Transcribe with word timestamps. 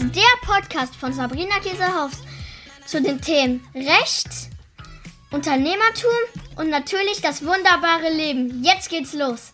ist 0.00 0.14
der 0.14 0.22
Podcast 0.42 0.94
von 0.94 1.12
Sabrina 1.12 1.58
Käsehaus 1.60 2.12
zu 2.86 3.02
den 3.02 3.20
Themen 3.20 3.66
Recht, 3.74 4.28
Unternehmertum 5.32 6.12
und 6.56 6.70
natürlich 6.70 7.20
das 7.20 7.44
wunderbare 7.44 8.08
Leben. 8.14 8.62
Jetzt 8.62 8.90
geht's 8.90 9.12
los. 9.12 9.52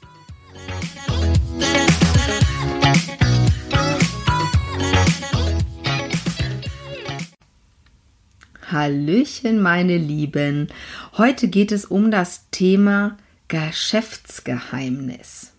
Hallöchen, 8.70 9.62
meine 9.62 9.96
Lieben. 9.96 10.68
Heute 11.16 11.48
geht 11.48 11.72
es 11.72 11.86
um 11.86 12.10
das 12.10 12.50
Thema 12.50 13.16
Geschäftsgeheimnis. 13.48 15.53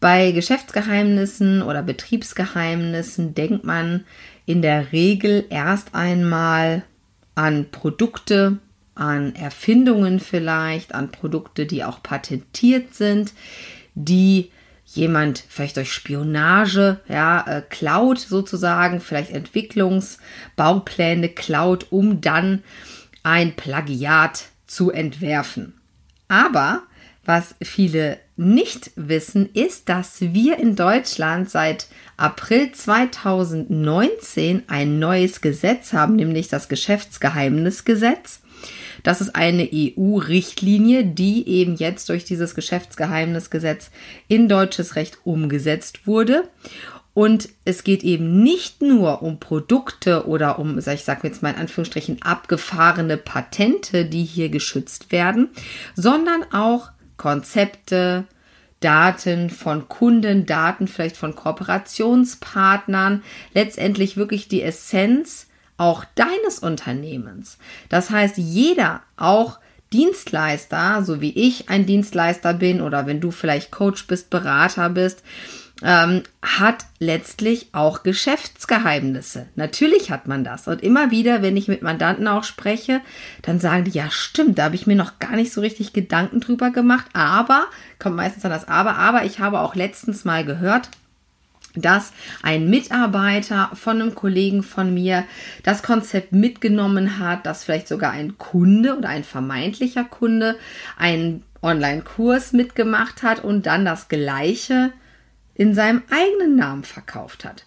Bei 0.00 0.30
Geschäftsgeheimnissen 0.30 1.62
oder 1.62 1.82
Betriebsgeheimnissen 1.82 3.34
denkt 3.34 3.64
man 3.64 4.04
in 4.46 4.62
der 4.62 4.92
Regel 4.92 5.44
erst 5.50 5.94
einmal 5.94 6.84
an 7.34 7.70
Produkte, 7.70 8.58
an 8.94 9.34
Erfindungen 9.34 10.20
vielleicht, 10.20 10.94
an 10.94 11.10
Produkte, 11.10 11.66
die 11.66 11.84
auch 11.84 12.02
patentiert 12.02 12.94
sind, 12.94 13.32
die 13.94 14.50
jemand 14.84 15.44
vielleicht 15.48 15.76
durch 15.76 15.92
Spionage, 15.92 17.00
ja, 17.08 17.44
äh, 17.46 17.62
klaut 17.68 18.18
sozusagen, 18.18 19.00
vielleicht 19.00 19.30
Entwicklungsbaupläne 19.30 21.28
klaut, 21.28 21.88
um 21.90 22.20
dann 22.20 22.62
ein 23.22 23.54
Plagiat 23.54 24.46
zu 24.66 24.90
entwerfen. 24.90 25.74
Aber 26.28 26.82
was 27.28 27.54
viele 27.60 28.18
nicht 28.38 28.90
wissen, 28.96 29.50
ist, 29.52 29.90
dass 29.90 30.22
wir 30.22 30.58
in 30.58 30.76
Deutschland 30.76 31.50
seit 31.50 31.86
April 32.16 32.72
2019 32.72 34.62
ein 34.66 34.98
neues 34.98 35.42
Gesetz 35.42 35.92
haben, 35.92 36.16
nämlich 36.16 36.48
das 36.48 36.70
Geschäftsgeheimnisgesetz. 36.70 38.40
Das 39.02 39.20
ist 39.20 39.36
eine 39.36 39.68
EU-Richtlinie, 39.70 41.04
die 41.04 41.46
eben 41.46 41.76
jetzt 41.76 42.08
durch 42.08 42.24
dieses 42.24 42.54
Geschäftsgeheimnisgesetz 42.54 43.90
in 44.28 44.48
deutsches 44.48 44.96
Recht 44.96 45.18
umgesetzt 45.24 46.06
wurde. 46.06 46.48
Und 47.12 47.50
es 47.66 47.84
geht 47.84 48.04
eben 48.04 48.42
nicht 48.42 48.80
nur 48.80 49.20
um 49.22 49.38
Produkte 49.38 50.26
oder 50.26 50.58
um, 50.58 50.78
ich 50.78 51.04
sage 51.04 51.28
jetzt 51.28 51.42
mal 51.42 51.50
in 51.50 51.56
Anführungsstrichen, 51.56 52.22
abgefahrene 52.22 53.18
Patente, 53.18 54.06
die 54.06 54.24
hier 54.24 54.48
geschützt 54.48 55.12
werden, 55.12 55.50
sondern 55.94 56.44
auch 56.52 56.90
Konzepte, 57.18 58.24
Daten 58.80 59.50
von 59.50 59.88
Kunden, 59.88 60.46
Daten 60.46 60.88
vielleicht 60.88 61.16
von 61.16 61.34
Kooperationspartnern, 61.34 63.22
letztendlich 63.52 64.16
wirklich 64.16 64.48
die 64.48 64.62
Essenz 64.62 65.48
auch 65.76 66.04
deines 66.14 66.60
Unternehmens. 66.60 67.58
Das 67.88 68.10
heißt, 68.10 68.38
jeder, 68.38 69.02
auch 69.16 69.58
Dienstleister, 69.92 71.02
so 71.02 71.20
wie 71.20 71.32
ich 71.32 71.70
ein 71.70 71.86
Dienstleister 71.86 72.54
bin 72.54 72.80
oder 72.80 73.06
wenn 73.06 73.20
du 73.20 73.30
vielleicht 73.30 73.70
Coach 73.70 74.06
bist, 74.06 74.30
Berater 74.30 74.90
bist, 74.90 75.22
ähm, 75.82 76.22
hat 76.42 76.86
letztlich 76.98 77.68
auch 77.72 78.02
Geschäftsgeheimnisse. 78.02 79.46
Natürlich 79.54 80.10
hat 80.10 80.26
man 80.26 80.42
das. 80.42 80.66
Und 80.66 80.82
immer 80.82 81.10
wieder, 81.10 81.42
wenn 81.42 81.56
ich 81.56 81.68
mit 81.68 81.82
Mandanten 81.82 82.26
auch 82.26 82.44
spreche, 82.44 83.00
dann 83.42 83.60
sagen 83.60 83.84
die, 83.84 83.92
ja 83.92 84.10
stimmt, 84.10 84.58
da 84.58 84.64
habe 84.64 84.74
ich 84.74 84.86
mir 84.86 84.96
noch 84.96 85.18
gar 85.18 85.36
nicht 85.36 85.52
so 85.52 85.60
richtig 85.60 85.92
Gedanken 85.92 86.40
drüber 86.40 86.70
gemacht. 86.70 87.06
Aber, 87.12 87.66
kommt 87.98 88.16
meistens 88.16 88.44
an 88.44 88.50
das 88.50 88.66
Aber, 88.66 88.96
aber 88.96 89.24
ich 89.24 89.38
habe 89.38 89.60
auch 89.60 89.74
letztens 89.74 90.24
mal 90.24 90.44
gehört, 90.44 90.90
dass 91.74 92.12
ein 92.42 92.68
Mitarbeiter 92.68 93.70
von 93.74 94.00
einem 94.00 94.14
Kollegen 94.14 94.64
von 94.64 94.92
mir 94.92 95.24
das 95.62 95.82
Konzept 95.82 96.32
mitgenommen 96.32 97.20
hat, 97.20 97.46
dass 97.46 97.64
vielleicht 97.64 97.86
sogar 97.86 98.10
ein 98.10 98.36
Kunde 98.38 98.96
oder 98.96 99.08
ein 99.08 99.22
vermeintlicher 99.22 100.04
Kunde 100.04 100.56
einen 100.96 101.44
Online-Kurs 101.62 102.52
mitgemacht 102.52 103.22
hat 103.22 103.44
und 103.44 103.66
dann 103.66 103.84
das 103.84 104.08
gleiche 104.08 104.92
in 105.58 105.74
seinem 105.74 106.02
eigenen 106.08 106.56
Namen 106.56 106.84
verkauft 106.84 107.44
hat. 107.44 107.66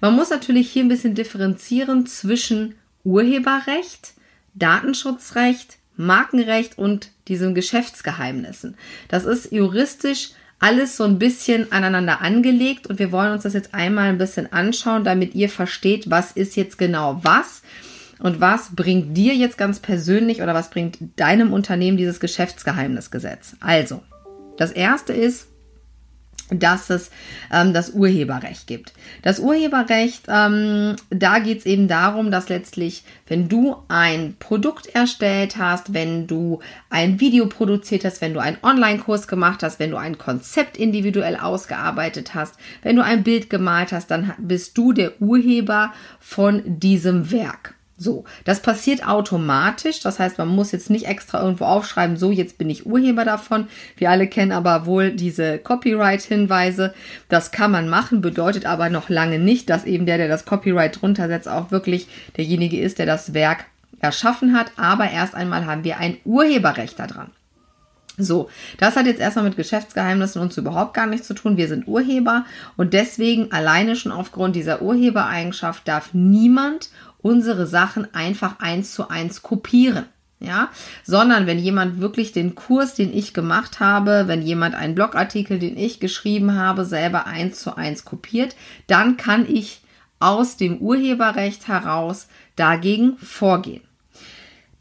Man 0.00 0.14
muss 0.14 0.30
natürlich 0.30 0.70
hier 0.70 0.84
ein 0.84 0.88
bisschen 0.88 1.14
differenzieren 1.14 2.06
zwischen 2.06 2.76
Urheberrecht, 3.04 4.14
Datenschutzrecht, 4.54 5.76
Markenrecht 5.96 6.78
und 6.78 7.10
diesen 7.28 7.54
Geschäftsgeheimnissen. 7.54 8.76
Das 9.08 9.24
ist 9.24 9.52
juristisch 9.52 10.30
alles 10.58 10.96
so 10.96 11.04
ein 11.04 11.18
bisschen 11.18 11.72
aneinander 11.72 12.20
angelegt 12.20 12.86
und 12.86 13.00
wir 13.00 13.10
wollen 13.10 13.32
uns 13.32 13.42
das 13.42 13.52
jetzt 13.52 13.74
einmal 13.74 14.08
ein 14.08 14.18
bisschen 14.18 14.52
anschauen, 14.52 15.02
damit 15.02 15.34
ihr 15.34 15.48
versteht, 15.48 16.08
was 16.08 16.32
ist 16.32 16.54
jetzt 16.54 16.78
genau 16.78 17.18
was 17.24 17.62
und 18.20 18.40
was 18.40 18.76
bringt 18.76 19.16
dir 19.16 19.34
jetzt 19.34 19.58
ganz 19.58 19.80
persönlich 19.80 20.40
oder 20.40 20.54
was 20.54 20.70
bringt 20.70 20.98
deinem 21.16 21.52
Unternehmen 21.52 21.96
dieses 21.96 22.20
Geschäftsgeheimnisgesetz. 22.20 23.56
Also, 23.58 24.02
das 24.56 24.70
erste 24.70 25.12
ist, 25.12 25.48
dass 26.50 26.90
es 26.90 27.10
ähm, 27.52 27.72
das 27.72 27.90
Urheberrecht 27.90 28.66
gibt. 28.66 28.92
Das 29.22 29.40
Urheberrecht, 29.40 30.24
ähm, 30.28 30.96
da 31.10 31.38
geht 31.38 31.60
es 31.60 31.66
eben 31.66 31.88
darum, 31.88 32.30
dass 32.30 32.48
letztlich, 32.48 33.04
wenn 33.26 33.48
du 33.48 33.76
ein 33.88 34.36
Produkt 34.38 34.86
erstellt 34.86 35.56
hast, 35.56 35.94
wenn 35.94 36.26
du 36.26 36.60
ein 36.90 37.20
Video 37.20 37.46
produziert 37.46 38.04
hast, 38.04 38.20
wenn 38.20 38.34
du 38.34 38.40
einen 38.40 38.58
Online-Kurs 38.62 39.28
gemacht 39.28 39.62
hast, 39.62 39.78
wenn 39.78 39.90
du 39.90 39.96
ein 39.96 40.18
Konzept 40.18 40.76
individuell 40.76 41.36
ausgearbeitet 41.36 42.34
hast, 42.34 42.56
wenn 42.82 42.96
du 42.96 43.02
ein 43.02 43.22
Bild 43.22 43.50
gemalt 43.50 43.92
hast, 43.92 44.10
dann 44.10 44.32
bist 44.38 44.76
du 44.76 44.92
der 44.92 45.20
Urheber 45.20 45.92
von 46.20 46.62
diesem 46.64 47.30
Werk. 47.30 47.74
So, 48.02 48.24
das 48.44 48.60
passiert 48.60 49.06
automatisch. 49.06 50.00
Das 50.00 50.18
heißt, 50.18 50.36
man 50.38 50.48
muss 50.48 50.72
jetzt 50.72 50.90
nicht 50.90 51.06
extra 51.06 51.40
irgendwo 51.40 51.66
aufschreiben, 51.66 52.16
so 52.16 52.32
jetzt 52.32 52.58
bin 52.58 52.68
ich 52.68 52.84
Urheber 52.84 53.24
davon. 53.24 53.68
Wir 53.96 54.10
alle 54.10 54.26
kennen 54.26 54.50
aber 54.50 54.86
wohl 54.86 55.12
diese 55.12 55.58
Copyright-Hinweise. 55.58 56.94
Das 57.28 57.52
kann 57.52 57.70
man 57.70 57.88
machen, 57.88 58.20
bedeutet 58.20 58.66
aber 58.66 58.90
noch 58.90 59.08
lange 59.08 59.38
nicht, 59.38 59.70
dass 59.70 59.84
eben 59.84 60.04
der, 60.04 60.18
der 60.18 60.28
das 60.28 60.44
Copyright 60.44 61.00
drunter 61.00 61.28
setzt, 61.28 61.48
auch 61.48 61.70
wirklich 61.70 62.08
derjenige 62.36 62.80
ist, 62.80 62.98
der 62.98 63.06
das 63.06 63.34
Werk 63.34 63.66
erschaffen 64.00 64.52
hat. 64.52 64.72
Aber 64.76 65.08
erst 65.08 65.36
einmal 65.36 65.66
haben 65.66 65.84
wir 65.84 65.98
ein 65.98 66.16
Urheberrecht 66.24 66.98
daran. 66.98 67.30
So, 68.18 68.50
das 68.78 68.96
hat 68.96 69.06
jetzt 69.06 69.20
erstmal 69.20 69.46
mit 69.46 69.56
Geschäftsgeheimnissen 69.56 70.42
uns 70.42 70.58
überhaupt 70.58 70.92
gar 70.92 71.06
nichts 71.06 71.26
zu 71.26 71.34
tun. 71.34 71.56
Wir 71.56 71.68
sind 71.68 71.88
Urheber 71.88 72.44
und 72.76 72.92
deswegen 72.92 73.52
alleine 73.52 73.96
schon 73.96 74.12
aufgrund 74.12 74.54
dieser 74.54 74.82
Urhebereigenschaft 74.82 75.88
darf 75.88 76.10
niemand 76.12 76.90
unsere 77.22 77.66
Sachen 77.66 78.12
einfach 78.14 78.58
eins 78.60 78.92
zu 78.92 79.08
eins 79.08 79.42
kopieren. 79.42 80.06
Ja, 80.40 80.70
sondern 81.04 81.46
wenn 81.46 81.60
jemand 81.60 82.00
wirklich 82.00 82.32
den 82.32 82.56
Kurs, 82.56 82.96
den 82.96 83.16
ich 83.16 83.32
gemacht 83.32 83.78
habe, 83.78 84.24
wenn 84.26 84.42
jemand 84.42 84.74
einen 84.74 84.96
Blogartikel, 84.96 85.60
den 85.60 85.76
ich 85.76 86.00
geschrieben 86.00 86.56
habe, 86.56 86.84
selber 86.84 87.26
eins 87.26 87.60
zu 87.60 87.76
eins 87.76 88.04
kopiert, 88.04 88.56
dann 88.88 89.16
kann 89.16 89.46
ich 89.48 89.82
aus 90.18 90.56
dem 90.56 90.78
Urheberrecht 90.78 91.68
heraus 91.68 92.26
dagegen 92.56 93.16
vorgehen. 93.18 93.82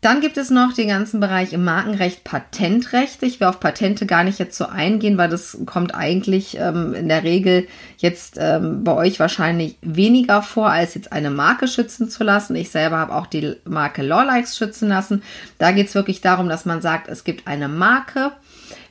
Dann 0.02 0.20
gibt 0.20 0.38
es 0.38 0.50
noch 0.50 0.74
den 0.74 0.88
ganzen 0.88 1.20
Bereich 1.20 1.54
im 1.54 1.64
Markenrecht, 1.64 2.24
Patentrecht. 2.24 3.22
Ich 3.22 3.40
will 3.40 3.46
auf 3.46 3.60
Patente 3.60 4.08
gar 4.08 4.24
nicht 4.24 4.40
jetzt 4.40 4.58
so 4.58 4.66
eingehen, 4.66 5.20
weil 5.20 5.30
das 5.30 5.60
kommt 5.68 5.94
eigentlich 5.94 6.58
ähm, 6.58 6.96
in 6.96 7.08
der 7.08 7.24
Regel 7.24 7.68
jetzt 7.98 8.38
ähm, 8.40 8.84
bei 8.84 8.96
euch 8.96 9.20
wahrscheinlich 9.20 9.78
weniger 9.84 10.42
vor, 10.42 10.72
als 10.72 10.96
jetzt 10.96 11.12
eine 11.12 11.30
Marke 11.30 11.68
schützen 11.68 12.10
zu 12.10 12.24
lassen. 12.24 12.56
Ich 12.56 12.72
selber 12.72 12.98
habe 12.98 13.14
auch 13.14 13.28
die 13.28 13.56
Marke 13.66 14.02
Lawlikes 14.02 14.58
schützen 14.58 14.90
lassen. 14.90 15.22
Da 15.60 15.72
geht 15.72 15.90
es 15.90 15.94
wirklich 15.94 16.20
darum, 16.20 16.50
dass 16.50 16.66
man 16.66 16.82
sagt, 16.82 17.08
es 17.08 17.24
gibt 17.24 17.46
eine 17.46 17.68
Marke, 17.68 18.32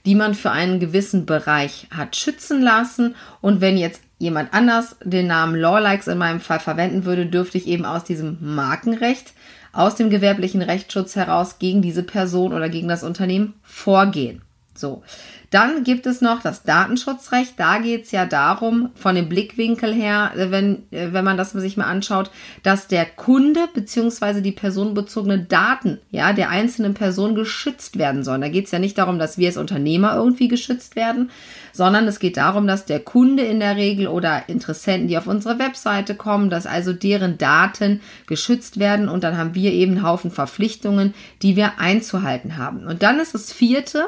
die 0.06 0.14
man 0.14 0.36
für 0.36 0.52
einen 0.52 0.78
gewissen 0.78 1.26
Bereich 1.26 1.88
hat 1.90 2.14
schützen 2.14 2.62
lassen. 2.62 3.16
Und 3.40 3.60
wenn 3.60 3.76
jetzt 3.76 4.00
jemand 4.18 4.54
anders 4.54 4.94
den 5.02 5.26
Namen 5.26 5.56
Lawlikes 5.56 6.06
in 6.06 6.18
meinem 6.18 6.40
Fall 6.40 6.60
verwenden 6.60 7.04
würde, 7.04 7.26
dürfte 7.26 7.58
ich 7.58 7.66
eben 7.66 7.84
aus 7.84 8.04
diesem 8.04 8.38
Markenrecht 8.40 9.32
aus 9.72 9.94
dem 9.94 10.10
gewerblichen 10.10 10.62
Rechtsschutz 10.62 11.16
heraus 11.16 11.58
gegen 11.58 11.82
diese 11.82 12.02
Person 12.02 12.52
oder 12.52 12.68
gegen 12.68 12.88
das 12.88 13.02
Unternehmen 13.02 13.54
vorgehen. 13.62 14.42
So. 14.74 15.02
Dann 15.50 15.82
gibt 15.82 16.06
es 16.06 16.20
noch 16.20 16.42
das 16.42 16.62
Datenschutzrecht. 16.62 17.54
Da 17.58 17.78
geht 17.78 18.04
es 18.04 18.12
ja 18.12 18.24
darum, 18.24 18.90
von 18.94 19.16
dem 19.16 19.28
Blickwinkel 19.28 19.92
her, 19.92 20.30
wenn, 20.36 20.84
wenn 20.90 21.24
man 21.24 21.36
das 21.36 21.50
sich 21.50 21.76
mal 21.76 21.86
anschaut, 21.86 22.30
dass 22.62 22.86
der 22.86 23.04
Kunde 23.04 23.68
bzw. 23.74 24.42
die 24.42 24.52
personenbezogene 24.52 25.40
Daten 25.40 25.98
ja, 26.10 26.32
der 26.32 26.50
einzelnen 26.50 26.94
Person 26.94 27.34
geschützt 27.34 27.98
werden 27.98 28.22
sollen. 28.22 28.42
Da 28.42 28.48
geht 28.48 28.66
es 28.66 28.70
ja 28.70 28.78
nicht 28.78 28.96
darum, 28.96 29.18
dass 29.18 29.38
wir 29.38 29.48
als 29.48 29.56
Unternehmer 29.56 30.14
irgendwie 30.14 30.46
geschützt 30.46 30.94
werden, 30.94 31.30
sondern 31.72 32.06
es 32.08 32.18
geht 32.18 32.36
darum, 32.36 32.66
dass 32.66 32.84
der 32.84 33.00
Kunde 33.00 33.42
in 33.42 33.60
der 33.60 33.76
Regel 33.76 34.08
oder 34.08 34.48
Interessenten, 34.48 35.08
die 35.08 35.18
auf 35.18 35.26
unsere 35.26 35.58
Webseite 35.58 36.14
kommen, 36.14 36.50
dass 36.50 36.66
also 36.66 36.92
deren 36.92 37.38
Daten 37.38 38.00
geschützt 38.26 38.78
werden 38.78 39.08
und 39.08 39.24
dann 39.24 39.36
haben 39.36 39.54
wir 39.54 39.72
eben 39.72 39.92
einen 39.92 40.02
Haufen 40.02 40.30
Verpflichtungen, 40.30 41.14
die 41.42 41.56
wir 41.56 41.78
einzuhalten 41.78 42.56
haben. 42.56 42.86
Und 42.86 43.02
dann 43.02 43.20
ist 43.20 43.34
das 43.34 43.52
vierte, 43.52 44.06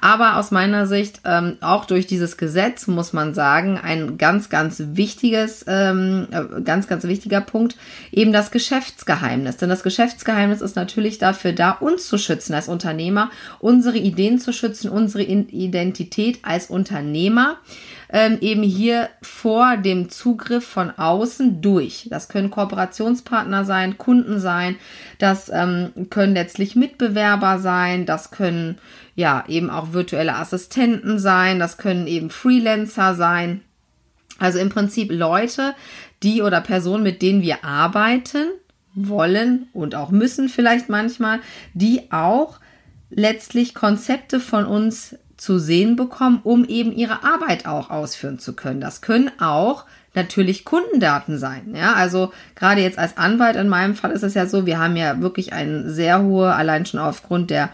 aber 0.00 0.36
aus 0.36 0.50
meiner 0.50 0.86
Sicht 0.86 1.20
ähm, 1.24 1.56
auch 1.60 1.84
durch 1.84 2.06
dieses 2.06 2.36
Gesetz 2.36 2.86
muss 2.86 3.12
man 3.12 3.34
sagen, 3.34 3.78
ein 3.78 4.18
ganz, 4.18 4.48
ganz 4.48 4.82
wichtiges, 4.94 5.64
ähm, 5.68 6.28
äh, 6.30 6.60
ganz, 6.62 6.88
ganz 6.88 7.04
wichtiger 7.04 7.40
Punkt, 7.40 7.76
eben 8.10 8.32
das 8.32 8.50
Geschäftsgeheimnis. 8.50 9.56
Denn 9.58 9.68
das 9.68 9.82
Geschäftsgeheimnis 9.82 10.60
ist 10.60 10.76
natürlich 10.76 11.18
dafür 11.18 11.52
da, 11.52 11.72
uns 11.72 12.08
zu 12.08 12.18
schützen 12.18 12.54
als 12.54 12.68
Unternehmer, 12.68 13.30
unsere 13.60 13.98
Ideen 13.98 14.38
zu 14.38 14.52
schützen, 14.52 14.90
unsere 14.90 15.22
Identität 15.24 16.40
als 16.42 16.66
Unternehmer 16.66 17.01
ähm, 18.12 18.38
eben 18.40 18.62
hier 18.62 19.08
vor 19.22 19.76
dem 19.78 20.10
Zugriff 20.10 20.66
von 20.66 20.90
außen 20.90 21.62
durch. 21.62 22.08
Das 22.10 22.28
können 22.28 22.50
Kooperationspartner 22.50 23.64
sein, 23.64 23.98
Kunden 23.98 24.38
sein, 24.38 24.76
das 25.18 25.50
ähm, 25.52 25.92
können 26.10 26.34
letztlich 26.34 26.76
Mitbewerber 26.76 27.58
sein, 27.58 28.06
das 28.06 28.30
können 28.30 28.78
ja 29.14 29.44
eben 29.48 29.70
auch 29.70 29.92
virtuelle 29.92 30.36
Assistenten 30.36 31.18
sein, 31.18 31.58
das 31.58 31.78
können 31.78 32.06
eben 32.06 32.30
Freelancer 32.30 33.14
sein. 33.14 33.62
Also 34.38 34.58
im 34.58 34.68
Prinzip 34.68 35.10
Leute, 35.10 35.74
die 36.22 36.42
oder 36.42 36.60
Personen, 36.60 37.02
mit 37.02 37.22
denen 37.22 37.42
wir 37.42 37.64
arbeiten 37.64 38.48
wollen 38.94 39.68
und 39.72 39.94
auch 39.94 40.10
müssen 40.10 40.48
vielleicht 40.48 40.88
manchmal, 40.88 41.40
die 41.74 42.12
auch 42.12 42.60
letztlich 43.10 43.74
Konzepte 43.74 44.40
von 44.40 44.66
uns 44.66 45.16
zu 45.42 45.58
sehen 45.58 45.96
bekommen, 45.96 46.40
um 46.44 46.64
eben 46.64 46.92
ihre 46.92 47.24
Arbeit 47.24 47.66
auch 47.66 47.90
ausführen 47.90 48.38
zu 48.38 48.54
können. 48.54 48.80
Das 48.80 49.00
können 49.00 49.30
auch 49.40 49.84
natürlich 50.14 50.64
Kundendaten 50.64 51.36
sein. 51.36 51.74
Ja, 51.74 51.94
also 51.94 52.32
gerade 52.54 52.80
jetzt 52.80 52.98
als 52.98 53.16
Anwalt 53.16 53.56
in 53.56 53.68
meinem 53.68 53.96
Fall 53.96 54.12
ist 54.12 54.22
es 54.22 54.34
ja 54.34 54.46
so, 54.46 54.66
wir 54.66 54.78
haben 54.78 54.96
ja 54.96 55.20
wirklich 55.20 55.52
eine 55.52 55.90
sehr 55.90 56.22
hohe, 56.22 56.54
allein 56.54 56.86
schon 56.86 57.00
aufgrund 57.00 57.50
der 57.50 57.70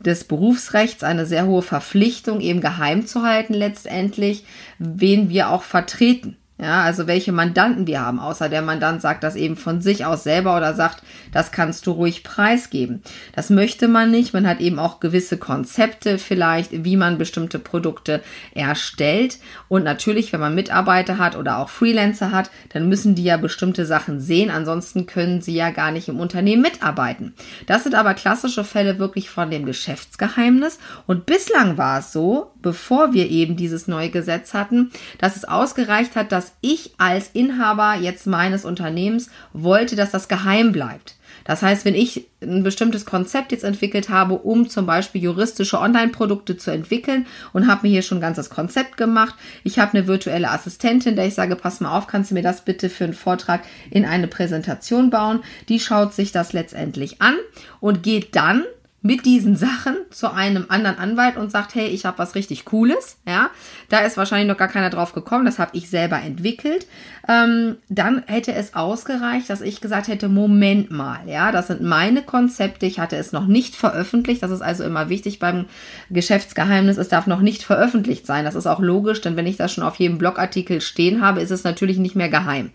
des 0.00 0.24
Berufsrechts 0.24 1.04
eine 1.04 1.26
sehr 1.26 1.46
hohe 1.46 1.62
Verpflichtung, 1.62 2.40
eben 2.40 2.60
geheim 2.60 3.06
zu 3.06 3.22
halten 3.22 3.54
letztendlich, 3.54 4.44
wen 4.78 5.28
wir 5.28 5.50
auch 5.50 5.62
vertreten. 5.62 6.36
Ja, 6.62 6.82
also 6.82 7.08
welche 7.08 7.32
Mandanten 7.32 7.88
wir 7.88 8.00
haben, 8.02 8.20
außer 8.20 8.48
der 8.48 8.62
Mandant 8.62 9.02
sagt 9.02 9.24
das 9.24 9.34
eben 9.34 9.56
von 9.56 9.80
sich 9.80 10.06
aus 10.06 10.22
selber 10.22 10.56
oder 10.56 10.74
sagt, 10.74 11.02
das 11.32 11.50
kannst 11.50 11.88
du 11.88 11.90
ruhig 11.90 12.22
preisgeben. 12.22 13.02
Das 13.34 13.50
möchte 13.50 13.88
man 13.88 14.12
nicht. 14.12 14.32
Man 14.32 14.46
hat 14.46 14.60
eben 14.60 14.78
auch 14.78 15.00
gewisse 15.00 15.38
Konzepte 15.38 16.18
vielleicht, 16.18 16.84
wie 16.84 16.96
man 16.96 17.18
bestimmte 17.18 17.58
Produkte 17.58 18.22
erstellt. 18.54 19.40
Und 19.66 19.82
natürlich, 19.82 20.32
wenn 20.32 20.38
man 20.38 20.54
Mitarbeiter 20.54 21.18
hat 21.18 21.34
oder 21.34 21.58
auch 21.58 21.68
Freelancer 21.68 22.30
hat, 22.30 22.48
dann 22.68 22.88
müssen 22.88 23.16
die 23.16 23.24
ja 23.24 23.38
bestimmte 23.38 23.84
Sachen 23.84 24.20
sehen. 24.20 24.48
Ansonsten 24.48 25.06
können 25.06 25.42
sie 25.42 25.56
ja 25.56 25.70
gar 25.70 25.90
nicht 25.90 26.06
im 26.06 26.20
Unternehmen 26.20 26.62
mitarbeiten. 26.62 27.34
Das 27.66 27.82
sind 27.82 27.96
aber 27.96 28.14
klassische 28.14 28.62
Fälle 28.62 29.00
wirklich 29.00 29.30
von 29.30 29.50
dem 29.50 29.66
Geschäftsgeheimnis. 29.66 30.78
Und 31.08 31.26
bislang 31.26 31.76
war 31.76 31.98
es 31.98 32.12
so, 32.12 32.52
bevor 32.62 33.12
wir 33.12 33.28
eben 33.28 33.56
dieses 33.56 33.88
neue 33.88 34.10
Gesetz 34.10 34.54
hatten, 34.54 34.92
dass 35.18 35.34
es 35.34 35.44
ausgereicht 35.44 36.14
hat, 36.14 36.30
dass 36.30 36.51
ich 36.60 36.94
als 36.98 37.30
Inhaber 37.32 37.94
jetzt 37.94 38.26
meines 38.26 38.64
Unternehmens 38.64 39.30
wollte, 39.52 39.96
dass 39.96 40.10
das 40.10 40.28
geheim 40.28 40.72
bleibt. 40.72 41.16
Das 41.44 41.62
heißt, 41.62 41.84
wenn 41.84 41.94
ich 41.94 42.28
ein 42.40 42.62
bestimmtes 42.62 43.04
Konzept 43.04 43.52
jetzt 43.52 43.64
entwickelt 43.64 44.08
habe, 44.08 44.34
um 44.34 44.68
zum 44.68 44.86
Beispiel 44.86 45.22
juristische 45.22 45.80
Online-Produkte 45.80 46.56
zu 46.56 46.70
entwickeln 46.70 47.26
und 47.52 47.66
habe 47.66 47.86
mir 47.86 47.92
hier 47.92 48.02
schon 48.02 48.20
ganz 48.20 48.36
das 48.36 48.50
Konzept 48.50 48.96
gemacht, 48.96 49.34
ich 49.64 49.78
habe 49.78 49.96
eine 49.96 50.06
virtuelle 50.06 50.50
Assistentin, 50.50 51.16
der 51.16 51.26
ich 51.26 51.34
sage, 51.34 51.56
pass 51.56 51.80
mal 51.80 51.96
auf, 51.96 52.06
kannst 52.06 52.30
du 52.30 52.34
mir 52.34 52.42
das 52.42 52.64
bitte 52.64 52.88
für 52.88 53.04
einen 53.04 53.14
Vortrag 53.14 53.62
in 53.90 54.04
eine 54.04 54.28
Präsentation 54.28 55.10
bauen? 55.10 55.42
Die 55.68 55.80
schaut 55.80 56.14
sich 56.14 56.32
das 56.32 56.52
letztendlich 56.52 57.20
an 57.20 57.34
und 57.80 58.02
geht 58.02 58.36
dann 58.36 58.64
mit 59.02 59.26
diesen 59.26 59.56
Sachen 59.56 59.96
zu 60.10 60.32
einem 60.32 60.66
anderen 60.68 60.96
Anwalt 60.96 61.36
und 61.36 61.50
sagt, 61.50 61.74
hey, 61.74 61.88
ich 61.88 62.04
habe 62.04 62.18
was 62.18 62.36
richtig 62.36 62.64
Cooles, 62.64 63.18
ja, 63.26 63.50
da 63.88 63.98
ist 63.98 64.16
wahrscheinlich 64.16 64.48
noch 64.48 64.56
gar 64.56 64.68
keiner 64.68 64.90
drauf 64.90 65.12
gekommen, 65.12 65.44
das 65.44 65.58
habe 65.58 65.72
ich 65.74 65.90
selber 65.90 66.20
entwickelt, 66.20 66.86
ähm, 67.28 67.76
dann 67.88 68.22
hätte 68.26 68.52
es 68.52 68.74
ausgereicht, 68.74 69.50
dass 69.50 69.60
ich 69.60 69.80
gesagt 69.80 70.06
hätte, 70.06 70.28
Moment 70.28 70.92
mal, 70.92 71.18
ja, 71.26 71.50
das 71.50 71.66
sind 71.66 71.82
meine 71.82 72.22
Konzepte, 72.22 72.86
ich 72.86 73.00
hatte 73.00 73.16
es 73.16 73.32
noch 73.32 73.46
nicht 73.46 73.74
veröffentlicht, 73.74 74.42
das 74.42 74.52
ist 74.52 74.62
also 74.62 74.84
immer 74.84 75.08
wichtig 75.08 75.40
beim 75.40 75.66
Geschäftsgeheimnis, 76.10 76.96
es 76.96 77.08
darf 77.08 77.26
noch 77.26 77.40
nicht 77.40 77.64
veröffentlicht 77.64 78.24
sein, 78.24 78.44
das 78.44 78.54
ist 78.54 78.66
auch 78.66 78.80
logisch, 78.80 79.20
denn 79.20 79.36
wenn 79.36 79.46
ich 79.46 79.56
das 79.56 79.72
schon 79.72 79.84
auf 79.84 79.96
jedem 79.96 80.18
Blogartikel 80.18 80.80
stehen 80.80 81.20
habe, 81.20 81.40
ist 81.40 81.50
es 81.50 81.64
natürlich 81.64 81.98
nicht 81.98 82.14
mehr 82.14 82.28
geheim. 82.28 82.70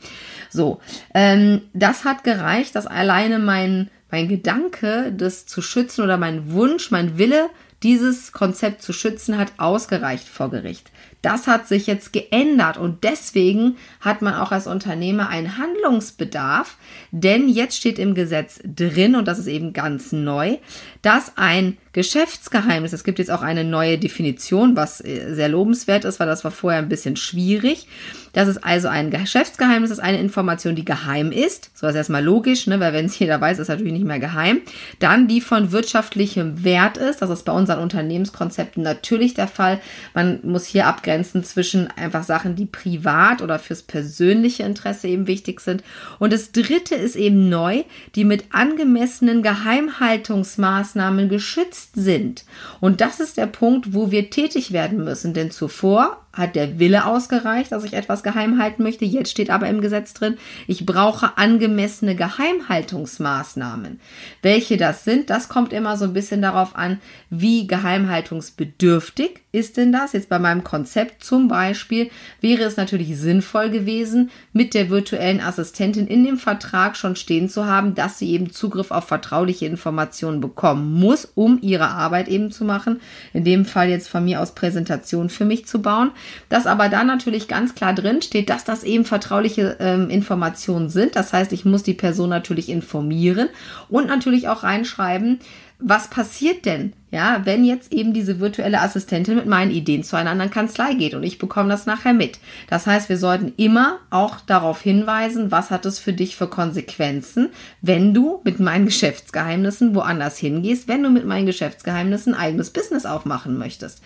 So, 0.50 0.80
ähm, 1.13 1.62
das 1.73 2.06
hat 2.06 2.23
gereicht, 2.23 2.75
dass 2.75 2.88
alleine 2.88 3.39
mein 3.39 3.89
mein 4.12 4.27
Gedanke, 4.27 5.13
das 5.15 5.45
zu 5.45 5.62
schützen 5.62 6.04
oder 6.04 6.18
mein 6.18 6.51
Wunsch, 6.51 6.92
mein 6.92 7.18
Wille, 7.18 7.50
dieses 7.83 8.31
Konzept 8.31 8.81
zu 8.81 8.92
schützen, 8.92 9.38
hat 9.38 9.54
ausgereicht 9.57 10.27
vor 10.27 10.50
Gericht. 10.50 10.92
Das 11.21 11.45
hat 11.48 11.68
sich 11.68 11.88
jetzt 11.88 12.13
geändert 12.13 12.77
und 12.77 13.04
deswegen 13.04 13.77
hat 14.00 14.21
man 14.21 14.33
auch 14.33 14.51
als 14.51 14.65
Unternehmer 14.65 15.30
einen 15.30 15.57
Handlungsbedarf, 15.57 16.77
denn 17.12 17.50
jetzt 17.50 17.77
steht 17.77 18.00
im 18.00 18.15
Gesetz 18.15 18.59
drin, 18.63 19.15
und 19.15 19.27
das 19.27 19.39
ist 19.39 19.48
eben 19.48 19.74
ganz 19.74 20.12
neu, 20.12 20.57
dass 21.01 21.38
ein 21.38 21.77
Geschäftsgeheimnis, 21.97 22.94
es 22.94 23.03
gibt 23.03 23.17
jetzt 23.17 23.31
auch 23.31 23.41
eine 23.41 23.63
neue 23.63 23.97
Definition, 23.97 24.75
was 24.75 25.03
äh, 25.03 25.33
sehr 25.33 25.49
lobenswert 25.49 26.05
ist, 26.05 26.19
weil 26.19 26.27
das 26.27 26.44
war 26.44 26.51
vorher 26.51 26.79
ein 26.79 26.89
bisschen 26.89 27.15
schwierig. 27.15 27.88
Das 28.33 28.47
ist 28.47 28.63
also 28.63 28.88
ein 28.88 29.09
Geschäftsgeheimnis, 29.09 29.89
das 29.89 29.97
ist 29.97 30.03
eine 30.03 30.19
Information, 30.19 30.75
die 30.75 30.85
geheim 30.85 31.31
ist. 31.31 31.71
So 31.73 31.88
ist 31.88 31.95
erstmal 31.95 32.23
logisch, 32.23 32.67
ne? 32.67 32.79
weil 32.79 32.94
wenn 32.94 33.05
es 33.05 33.17
jeder 33.19 33.41
weiß, 33.41 33.57
ist 33.57 33.69
natürlich 33.69 33.94
nicht 33.94 34.05
mehr 34.05 34.19
geheim. 34.19 34.61
Dann 34.99 35.27
die 35.27 35.41
von 35.41 35.71
wirtschaftlichem 35.71 36.63
Wert 36.63 36.97
ist. 36.97 37.23
Das 37.23 37.31
ist 37.31 37.45
bei 37.45 37.51
unseren 37.51 37.79
Unternehmenskonzepten 37.79 38.83
natürlich 38.83 39.33
der 39.33 39.47
Fall. 39.47 39.81
Man 40.13 40.39
muss 40.44 40.67
hier 40.67 40.85
abgrenzen 40.85 41.44
zwischen 41.44 41.88
einfach 41.97 42.21
Sachen, 42.23 42.55
die 42.55 42.67
privat 42.67 43.41
oder 43.41 43.57
fürs 43.57 43.81
persönliche 43.81 44.61
Interesse 44.61 45.07
eben 45.07 45.25
wichtig 45.25 45.61
sind. 45.61 45.83
Und 46.19 46.31
das 46.31 46.51
dritte 46.51 46.94
ist 46.94 47.15
eben 47.15 47.49
neu, 47.49 47.85
die 48.13 48.23
mit 48.23 48.53
angemessenen 48.53 49.41
Geheimhaltungsmaßnahmen 49.41 51.27
geschützt 51.27 51.86
sind. 51.95 52.45
Und 52.79 53.01
das 53.01 53.19
ist 53.19 53.37
der 53.37 53.47
Punkt, 53.47 53.93
wo 53.93 54.11
wir 54.11 54.29
tätig 54.29 54.71
werden 54.71 55.03
müssen, 55.03 55.33
denn 55.33 55.51
zuvor 55.51 56.26
hat 56.37 56.55
der 56.55 56.79
Wille 56.79 57.05
ausgereicht, 57.05 57.71
dass 57.71 57.83
ich 57.83 57.93
etwas 57.93 58.23
geheim 58.23 58.61
halten 58.61 58.83
möchte. 58.83 59.05
Jetzt 59.05 59.31
steht 59.31 59.49
aber 59.49 59.67
im 59.67 59.81
Gesetz 59.81 60.13
drin, 60.13 60.37
ich 60.67 60.85
brauche 60.85 61.37
angemessene 61.37 62.15
Geheimhaltungsmaßnahmen. 62.15 63.99
Welche 64.41 64.77
das 64.77 65.03
sind, 65.03 65.29
das 65.29 65.49
kommt 65.49 65.73
immer 65.73 65.97
so 65.97 66.05
ein 66.05 66.13
bisschen 66.13 66.41
darauf 66.41 66.75
an, 66.75 66.99
wie 67.29 67.67
geheimhaltungsbedürftig 67.67 69.41
ist 69.57 69.77
denn 69.77 69.91
das? 69.91 70.13
Jetzt 70.13 70.29
bei 70.29 70.39
meinem 70.39 70.63
Konzept 70.63 71.23
zum 71.23 71.47
Beispiel 71.47 72.11
wäre 72.41 72.63
es 72.63 72.77
natürlich 72.77 73.17
sinnvoll 73.17 73.69
gewesen, 73.69 74.29
mit 74.53 74.73
der 74.73 74.89
virtuellen 74.89 75.41
Assistentin 75.41 76.06
in 76.06 76.23
dem 76.23 76.37
Vertrag 76.37 76.95
schon 76.95 77.15
stehen 77.15 77.49
zu 77.49 77.65
haben, 77.65 77.95
dass 77.95 78.19
sie 78.19 78.31
eben 78.31 78.51
Zugriff 78.51 78.91
auf 78.91 79.06
vertrauliche 79.06 79.65
Informationen 79.65 80.41
bekommen 80.41 80.94
muss, 80.94 81.31
um 81.33 81.59
ihre 81.61 81.87
Arbeit 81.87 82.27
eben 82.27 82.51
zu 82.51 82.65
machen. 82.65 83.01
In 83.33 83.45
dem 83.45 83.65
Fall 83.65 83.89
jetzt 83.89 84.09
von 84.09 84.25
mir 84.25 84.41
aus 84.41 84.53
Präsentation 84.53 85.29
für 85.29 85.45
mich 85.45 85.65
zu 85.65 85.81
bauen 85.81 86.11
dass 86.49 86.67
aber 86.67 86.89
da 86.89 87.03
natürlich 87.03 87.47
ganz 87.47 87.75
klar 87.75 87.93
drin 87.93 88.21
steht, 88.21 88.49
dass 88.49 88.63
das 88.63 88.83
eben 88.83 89.05
vertrauliche 89.05 89.77
ähm, 89.79 90.09
Informationen 90.09 90.89
sind. 90.89 91.15
Das 91.15 91.33
heißt, 91.33 91.51
ich 91.53 91.65
muss 91.65 91.83
die 91.83 91.93
Person 91.93 92.29
natürlich 92.29 92.69
informieren 92.69 93.49
und 93.89 94.07
natürlich 94.07 94.47
auch 94.47 94.63
reinschreiben, 94.63 95.39
was 95.79 96.09
passiert 96.09 96.65
denn, 96.65 96.93
ja, 97.09 97.42
wenn 97.45 97.64
jetzt 97.64 97.94
eben 97.94 98.11
diese 98.11 98.42
virtuelle 98.42 98.81
Assistentin 98.81 99.35
mit 99.35 99.45
meinen 99.45 99.71
Ideen 99.71 100.04
zu 100.04 100.18
einer 100.18 100.31
anderen 100.31 100.52
Kanzlei 100.52 100.94
geht 100.94 101.14
und 101.14 101.23
ich 101.23 101.37
bekomme 101.37 101.69
das 101.69 101.85
nachher 101.85 102.11
mit. 102.11 102.40
Das 102.69 102.85
heißt, 102.85 103.07
wir 103.07 103.18
sollten 103.18 103.54
immer 103.56 103.99
auch 104.09 104.42
darauf 104.42 104.81
hinweisen, 104.81 105.49
was 105.49 105.71
hat 105.71 105.85
es 105.85 105.99
für 105.99 106.11
dich 106.11 106.35
für 106.35 106.47
Konsequenzen, 106.47 107.49
wenn 107.81 108.14
du 108.14 108.42
mit 108.44 108.59
meinen 108.59 108.85
Geschäftsgeheimnissen 108.85 109.95
woanders 109.95 110.37
hingehst, 110.37 110.90
wenn 110.90 111.02
du 111.02 111.09
mit 111.09 111.26
meinen 111.26 111.45
Geschäftsgeheimnissen 111.45 112.33
eigenes 112.33 112.71
Business 112.71 113.06
aufmachen 113.06 113.57
möchtest. 113.57 114.02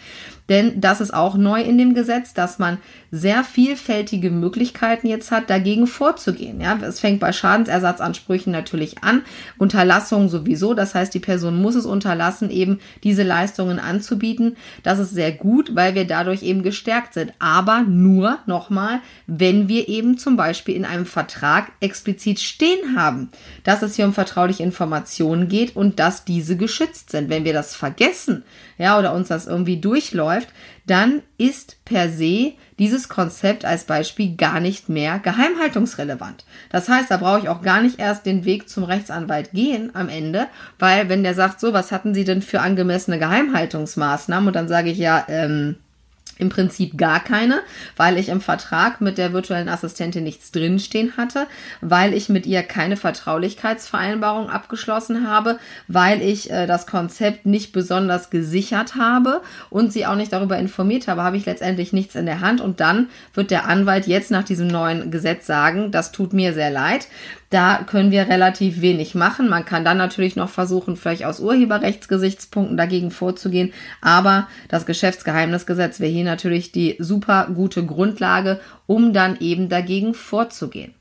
Denn 0.48 0.81
das 0.81 1.01
ist 1.01 1.13
auch 1.13 1.38
neu 1.38 1.62
in 1.62 1.77
dem 1.77 1.96
Gesetz, 1.96 2.34
dass 2.34 2.60
man 2.60 2.77
sehr 3.10 3.43
vielfältige 3.43 4.29
Möglichkeiten 4.29 5.08
jetzt 5.08 5.31
hat, 5.31 5.50
dagegen 5.50 5.88
vorzugehen. 5.88 6.60
Ja, 6.60 6.77
es 6.81 7.00
fängt 7.00 7.20
bei 7.20 7.31
Schadensersatzansprüchen 7.31 8.51
natürlich 8.51 9.03
an, 9.03 9.24
Unterlassungen 9.58 10.29
sowieso. 10.29 10.74
Das 10.74 10.93
heißt, 10.93 11.13
die 11.13 11.20
Person 11.20 11.62
muss 11.62 11.75
es 11.75 11.86
unterlassen, 11.86 12.51
eben 12.51 12.79
diese 13.03 13.24
Leistungen 13.24 13.79
anzubieten. 13.79 14.57
Das 14.83 15.00
ist 15.00 15.12
sehr 15.12 15.31
gut, 15.31 15.75
weil 15.75 15.95
wir 15.95 16.05
dadurch 16.05 16.43
eben 16.43 16.63
gestärkt 16.63 17.13
sind. 17.13 17.33
Aber 17.39 17.81
nur 17.81 18.39
nochmal, 18.45 19.00
wenn 19.27 19.67
wir 19.67 19.88
eben 19.89 20.17
zum 20.17 20.38
Beispiel 20.38 20.75
in 20.75 20.86
einem 20.86 21.05
Vertrag 21.05 21.71
explizit 21.79 22.39
stehen 22.39 22.95
haben, 22.95 23.29
dass 23.63 23.81
es 23.81 23.95
hier 23.95 24.05
um 24.05 24.13
vertrauliche 24.13 24.63
Informationen 24.63 25.48
geht 25.48 25.75
und 25.75 26.00
dass 26.00 26.25
diese 26.25 26.57
geschützt 26.57 27.12
sind. 27.12 27.29
Wenn 27.29 27.45
wir 27.45 27.53
das 27.53 27.75
vergessen, 27.75 28.43
ja, 28.77 28.98
oder 28.98 29.13
uns 29.13 29.27
das 29.27 29.48
irgendwie 29.48 29.77
durchläuft, 29.77 30.50
dann 30.85 31.21
ist 31.38 31.77
per 31.85 32.09
se 32.09 32.53
dieses 32.79 33.09
Konzept 33.09 33.65
als 33.65 33.83
Beispiel 33.83 34.35
gar 34.35 34.59
nicht 34.59 34.89
mehr 34.89 35.19
geheimhaltungsrelevant. 35.19 36.45
Das 36.69 36.89
heißt, 36.89 37.11
da 37.11 37.17
brauche 37.17 37.39
ich 37.39 37.50
auch 37.50 37.61
gar 37.61 37.81
nicht 37.81 38.00
erst 38.00 38.25
den 38.25 38.45
Weg 38.45 38.69
zum 38.69 38.83
Rechtsanwalt 38.83 39.51
gehen 39.51 39.91
am 39.93 40.09
Ende, 40.09 40.47
weil 40.79 41.09
wenn 41.09 41.23
der 41.23 41.35
sagt, 41.35 41.59
so, 41.59 41.73
was 41.73 41.91
hatten 41.91 42.13
Sie 42.13 42.23
denn 42.23 42.41
für 42.41 42.61
angemessene 42.61 43.19
Geheimhaltungsmaßnahmen? 43.19 44.47
Und 44.47 44.55
dann 44.55 44.67
sage 44.67 44.89
ich 44.89 44.97
ja, 44.97 45.25
ähm, 45.27 45.75
im 46.41 46.50
Prinzip 46.50 46.98
gar 46.98 47.24
keine, 47.24 47.62
weil 47.95 48.17
ich 48.17 48.29
im 48.29 48.41
Vertrag 48.41 49.00
mit 49.00 49.17
der 49.17 49.31
virtuellen 49.31 49.69
Assistentin 49.69 50.24
nichts 50.24 50.51
drinstehen 50.51 51.15
hatte, 51.15 51.48
weil 51.81 52.13
ich 52.13 52.29
mit 52.29 52.45
ihr 52.45 52.63
keine 52.63 52.98
Vertraulichkeitsvereinbarung 52.98 54.50
abgeschlossen 54.50 55.29
habe, 55.29 55.60
weil 55.88 56.21
ich 56.21 56.50
äh, 56.51 56.65
das 56.65 56.88
Konzept 56.88 57.45
nicht 57.45 57.71
besonders 57.71 58.29
gesichert 58.31 58.95
habe 58.95 59.41
und 59.69 59.93
sie 59.93 60.05
auch 60.05 60.15
nicht 60.15 60.33
darüber 60.33 60.57
informiert 60.57 61.07
habe, 61.07 61.24
habe 61.24 61.38
ich 61.38 61.45
letztendlich 61.45 61.93
nichts 61.93 62.15
in 62.15 62.25
der 62.25 62.41
Hand 62.41 62.60
und 62.60 62.79
dann 62.79 63.10
wird 63.33 63.51
der 63.51 63.67
Anwalt 63.67 64.07
jetzt 64.07 64.31
nach 64.31 64.43
diesem 64.43 64.67
neuen 64.67 65.12
Gesetz 65.12 65.45
sagen, 65.45 65.91
das 65.91 66.12
tut 66.12 66.33
mir 66.33 66.53
sehr 66.53 66.71
leid. 66.71 67.07
Da 67.51 67.84
können 67.84 68.12
wir 68.12 68.29
relativ 68.29 68.79
wenig 68.79 69.13
machen. 69.13 69.50
Man 69.50 69.65
kann 69.65 69.84
dann 69.84 69.98
natürlich 69.98 70.38
noch 70.38 70.50
versuchen, 70.50 70.96
vielleicht 70.96 71.25
aus 71.25 71.41
Urheberrechtsgesichtspunkten 71.41 72.77
dagegen 72.77 73.12
vorzugehen. 73.12 73.74
Aber 74.00 74.48
das 74.70 74.86
Geschäftsgeheimnisgesetz 74.86 76.00
wäre 76.00 76.12
hier 76.12 76.24
natürlich 76.24 76.72
die 76.72 76.96
super 76.98 77.50
gute 77.53 77.86
Grundlage, 77.86 78.62
um 78.88 79.12
dann 79.12 79.38
eben 79.41 79.67
dagegen 79.67 80.13
vorzugehen. 80.13 80.93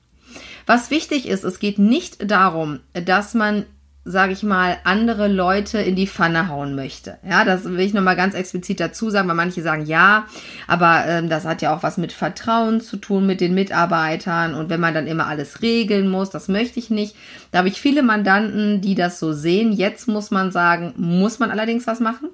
Was 0.67 0.91
wichtig 0.91 1.29
ist, 1.29 1.45
es 1.45 1.61
geht 1.61 1.79
nicht 1.79 2.31
darum, 2.31 2.81
dass 2.93 3.33
man 3.35 3.65
sage 4.05 4.33
ich 4.33 4.43
mal, 4.43 4.79
andere 4.85 5.29
Leute 5.29 5.79
in 5.79 5.95
die 5.95 6.07
Pfanne 6.07 6.49
hauen 6.49 6.75
möchte. 6.75 7.19
Ja, 7.29 7.45
das 7.45 7.65
will 7.65 7.81
ich 7.81 7.93
nochmal 7.93 8.17
ganz 8.17 8.35
explizit 8.35 8.81
dazu 8.81 9.11
sagen, 9.11 9.29
weil 9.29 9.35
manche 9.35 9.61
sagen 9.61 9.85
ja, 9.85 10.27
aber 10.67 11.05
ähm, 11.07 11.29
das 11.29 11.45
hat 11.45 11.61
ja 11.61 11.75
auch 11.75 11.83
was 11.83 11.99
mit 11.99 12.13
Vertrauen 12.13 12.81
zu 12.81 12.97
tun 12.97 13.27
mit 13.27 13.43
den 13.43 13.53
Mitarbeitern 13.53 14.55
und 14.55 14.71
wenn 14.71 14.81
man 14.81 14.95
dann 14.95 15.07
immer 15.07 15.27
alles 15.27 15.61
regeln 15.61 16.09
muss, 16.09 16.31
das 16.31 16.49
möchte 16.49 16.79
ich 16.79 16.89
nicht. 16.89 17.15
Da 17.51 17.59
habe 17.59 17.69
ich 17.69 17.79
viele 17.79 18.03
Mandanten, 18.03 18.81
die 18.81 18.95
das 18.95 19.21
so 19.21 19.35
sehen. 19.35 19.71
Jetzt 19.71 20.09
muss 20.09 20.31
man 20.31 20.51
sagen, 20.51 20.95
muss 20.97 21.39
man 21.39 21.51
allerdings 21.51 21.87
was 21.87 22.01
machen, 22.01 22.31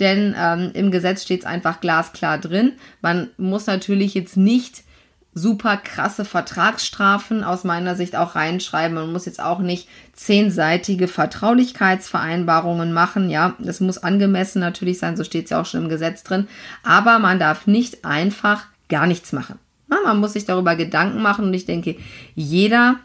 denn 0.00 0.34
ähm, 0.38 0.70
im 0.72 0.90
Gesetz 0.90 1.22
steht 1.22 1.40
es 1.40 1.46
einfach 1.46 1.80
glasklar 1.80 2.38
drin. 2.38 2.72
Man 3.02 3.28
muss 3.36 3.66
natürlich 3.66 4.14
jetzt 4.14 4.38
nicht 4.38 4.84
super 5.32 5.76
krasse 5.76 6.24
Vertragsstrafen 6.24 7.44
aus 7.44 7.62
meiner 7.64 7.94
Sicht 7.94 8.16
auch 8.16 8.34
reinschreiben. 8.34 8.96
Man 8.96 9.12
muss 9.12 9.26
jetzt 9.26 9.40
auch 9.40 9.60
nicht 9.60 9.88
zehnseitige 10.12 11.06
Vertraulichkeitsvereinbarungen 11.06 12.92
machen. 12.92 13.30
Ja, 13.30 13.54
das 13.58 13.80
muss 13.80 13.98
angemessen 13.98 14.60
natürlich 14.60 14.98
sein, 14.98 15.16
so 15.16 15.24
steht 15.24 15.44
es 15.44 15.50
ja 15.50 15.60
auch 15.60 15.66
schon 15.66 15.84
im 15.84 15.88
Gesetz 15.88 16.24
drin. 16.24 16.48
Aber 16.82 17.18
man 17.18 17.38
darf 17.38 17.66
nicht 17.66 18.04
einfach 18.04 18.64
gar 18.88 19.06
nichts 19.06 19.32
machen. 19.32 19.58
man 19.88 20.18
muss 20.18 20.32
sich 20.32 20.46
darüber 20.46 20.74
Gedanken 20.74 21.22
machen 21.22 21.44
und 21.46 21.54
ich 21.54 21.64
denke, 21.64 21.96
jeder 22.34 22.96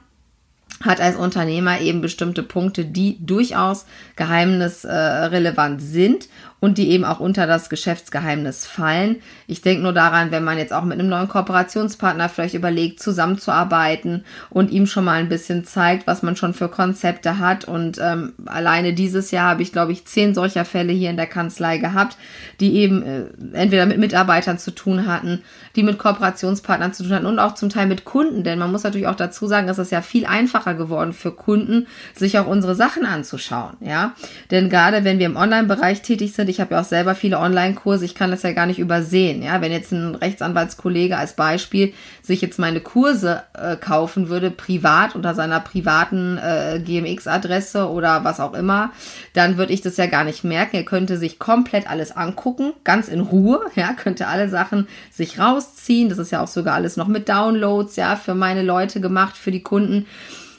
hat 0.82 1.00
als 1.00 1.16
Unternehmer 1.16 1.80
eben 1.80 2.02
bestimmte 2.02 2.44
Punkte, 2.44 2.86
die 2.86 3.18
durchaus 3.26 3.86
geheimnisrelevant 4.16 5.82
sind 5.82 6.28
und 6.66 6.80
die 6.80 6.90
eben 6.90 7.06
auch 7.06 7.20
unter 7.20 7.46
das 7.46 7.70
Geschäftsgeheimnis 7.70 8.66
fallen. 8.66 9.18
Ich 9.46 9.62
denke 9.62 9.84
nur 9.84 9.94
daran, 9.94 10.32
wenn 10.32 10.44
man 10.44 10.58
jetzt 10.58 10.74
auch 10.74 10.84
mit 10.84 11.00
einem 11.00 11.10
neuen 11.10 11.28
Kooperationspartner 11.28 12.28
vielleicht 12.28 12.56
überlegt, 12.56 13.00
zusammenzuarbeiten 13.00 14.26
und 14.50 14.72
ihm 14.72 14.88
schon 14.88 15.06
mal 15.06 15.20
ein 15.20 15.30
bisschen 15.30 15.64
zeigt, 15.64 16.08
was 16.08 16.24
man 16.24 16.36
schon 16.36 16.56
für 16.56 16.68
Konzepte 16.68 17.38
hat. 17.38 17.66
Und 17.66 18.00
ähm, 18.02 18.34
alleine 18.48 18.94
dieses 18.94 19.30
Jahr 19.30 19.52
habe 19.52 19.62
ich, 19.62 19.74
glaube 19.74 19.92
ich, 19.92 20.06
zehn 20.06 20.34
solcher 20.34 20.66
Fälle 20.66 20.92
hier 20.92 21.12
in 21.12 21.18
der 21.18 21.28
Kanzlei 21.28 21.78
gehabt, 21.78 22.18
die 22.60 22.74
eben 22.78 23.04
äh, 23.04 23.26
entweder 23.54 23.86
mit 23.86 24.00
Mitarbeitern 24.00 24.58
zu 24.58 24.72
tun 24.72 25.06
hatten, 25.06 25.44
die 25.76 25.84
mit 25.84 26.00
Kooperationspartnern 26.00 26.94
zu 26.94 27.04
tun 27.04 27.14
hatten 27.14 27.28
und 27.28 27.38
auch 27.38 27.54
zum 27.54 27.70
Teil 27.70 27.86
mit 27.86 28.06
Kunden. 28.06 28.44
Denn 28.44 28.58
man 28.58 28.72
muss 28.72 28.84
natürlich 28.84 29.06
auch 29.06 29.16
dazu 29.16 29.46
sagen, 29.46 29.70
es 29.70 29.78
ist 29.78 29.92
ja 29.92 30.02
viel 30.02 30.26
einfacher 30.26 30.74
geworden 30.74 31.14
für 31.14 31.32
Kunden, 31.32 31.86
sich 32.16 32.40
auch 32.40 32.48
unsere 32.48 32.74
Sachen 32.74 33.06
anzuschauen. 33.06 33.78
Ja, 33.82 34.16
denn 34.50 34.72
gerade 34.72 35.04
wenn 35.04 35.20
wir 35.20 35.28
im 35.28 35.36
Online-Bereich 35.36 36.02
tätig 36.02 36.34
sind, 36.34 36.55
ich 36.56 36.62
habe 36.62 36.76
ja 36.76 36.82
auch 36.82 36.86
selber 36.86 37.16
viele 37.16 37.40
Online-Kurse, 37.40 38.06
ich 38.06 38.16
kann 38.16 38.32
das 38.32 38.44
ja 38.44 38.54
gar 38.54 38.66
nicht 38.66 38.80
übersehen. 38.80 39.44
Ja, 39.44 39.62
wenn 39.62 39.72
jetzt 39.72 39.92
ein 39.92 40.16
Rechtsanwaltskollege 40.16 41.18
als 41.18 41.34
Beispiel 41.34 41.94
sich 42.22 42.42
jetzt 42.42 42.60
meine 42.60 42.80
Kurse 42.80 43.44
äh, 43.54 43.76
kaufen 43.76 44.30
würde, 44.30 44.52
privat 44.52 45.16
unter 45.16 45.36
seiner 45.36 45.60
privaten 45.60 46.38
äh, 46.38 46.80
GMX-Adresse 46.80 47.90
oder 47.90 48.24
was 48.24 48.40
auch 48.40 48.54
immer, 48.54 48.92
dann 49.34 49.58
würde 49.58 49.74
ich 49.74 49.82
das 49.82 49.98
ja 49.98 50.08
gar 50.08 50.24
nicht 50.24 50.44
merken. 50.46 50.78
Er 50.78 50.86
könnte 50.86 51.18
sich 51.18 51.40
komplett 51.40 51.90
alles 51.90 52.16
angucken, 52.16 52.72
ganz 52.86 53.10
in 53.10 53.20
Ruhe, 53.20 53.60
ja, 53.76 53.94
könnte 53.94 54.28
alle 54.28 54.50
Sachen 54.50 54.88
sich 55.12 55.38
rausziehen. 55.38 56.08
Das 56.08 56.18
ist 56.18 56.32
ja 56.32 56.42
auch 56.42 56.48
sogar 56.48 56.76
alles 56.76 56.96
noch 56.96 57.08
mit 57.08 57.28
Downloads, 57.28 57.98
ja, 57.98 58.16
für 58.16 58.34
meine 58.34 58.64
Leute 58.64 59.02
gemacht, 59.02 59.36
für 59.36 59.52
die 59.52 59.64
Kunden 59.64 60.06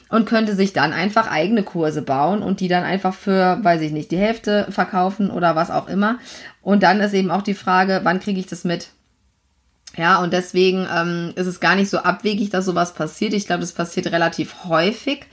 und 0.09 0.25
könnte 0.25 0.55
sich 0.55 0.73
dann 0.73 0.93
einfach 0.93 1.29
eigene 1.29 1.63
Kurse 1.63 2.01
bauen 2.01 2.41
und 2.41 2.59
die 2.59 2.67
dann 2.67 2.83
einfach 2.83 3.13
für, 3.13 3.59
weiß 3.63 3.81
ich 3.81 3.91
nicht, 3.91 4.11
die 4.11 4.17
Hälfte 4.17 4.67
verkaufen 4.69 5.29
oder 5.29 5.55
was 5.55 5.71
auch 5.71 5.87
immer. 5.87 6.19
Und 6.61 6.83
dann 6.83 6.99
ist 6.99 7.13
eben 7.13 7.31
auch 7.31 7.41
die 7.41 7.53
Frage, 7.53 8.01
wann 8.03 8.19
kriege 8.19 8.39
ich 8.39 8.47
das 8.47 8.63
mit? 8.63 8.89
Ja, 9.95 10.21
und 10.21 10.31
deswegen 10.31 10.87
ähm, 10.93 11.33
ist 11.35 11.47
es 11.47 11.59
gar 11.59 11.75
nicht 11.75 11.89
so 11.89 11.99
abwegig, 11.99 12.49
dass 12.51 12.65
sowas 12.65 12.93
passiert. 12.93 13.33
Ich 13.33 13.47
glaube, 13.47 13.61
das 13.61 13.73
passiert 13.73 14.07
relativ 14.11 14.65
häufig. 14.65 15.25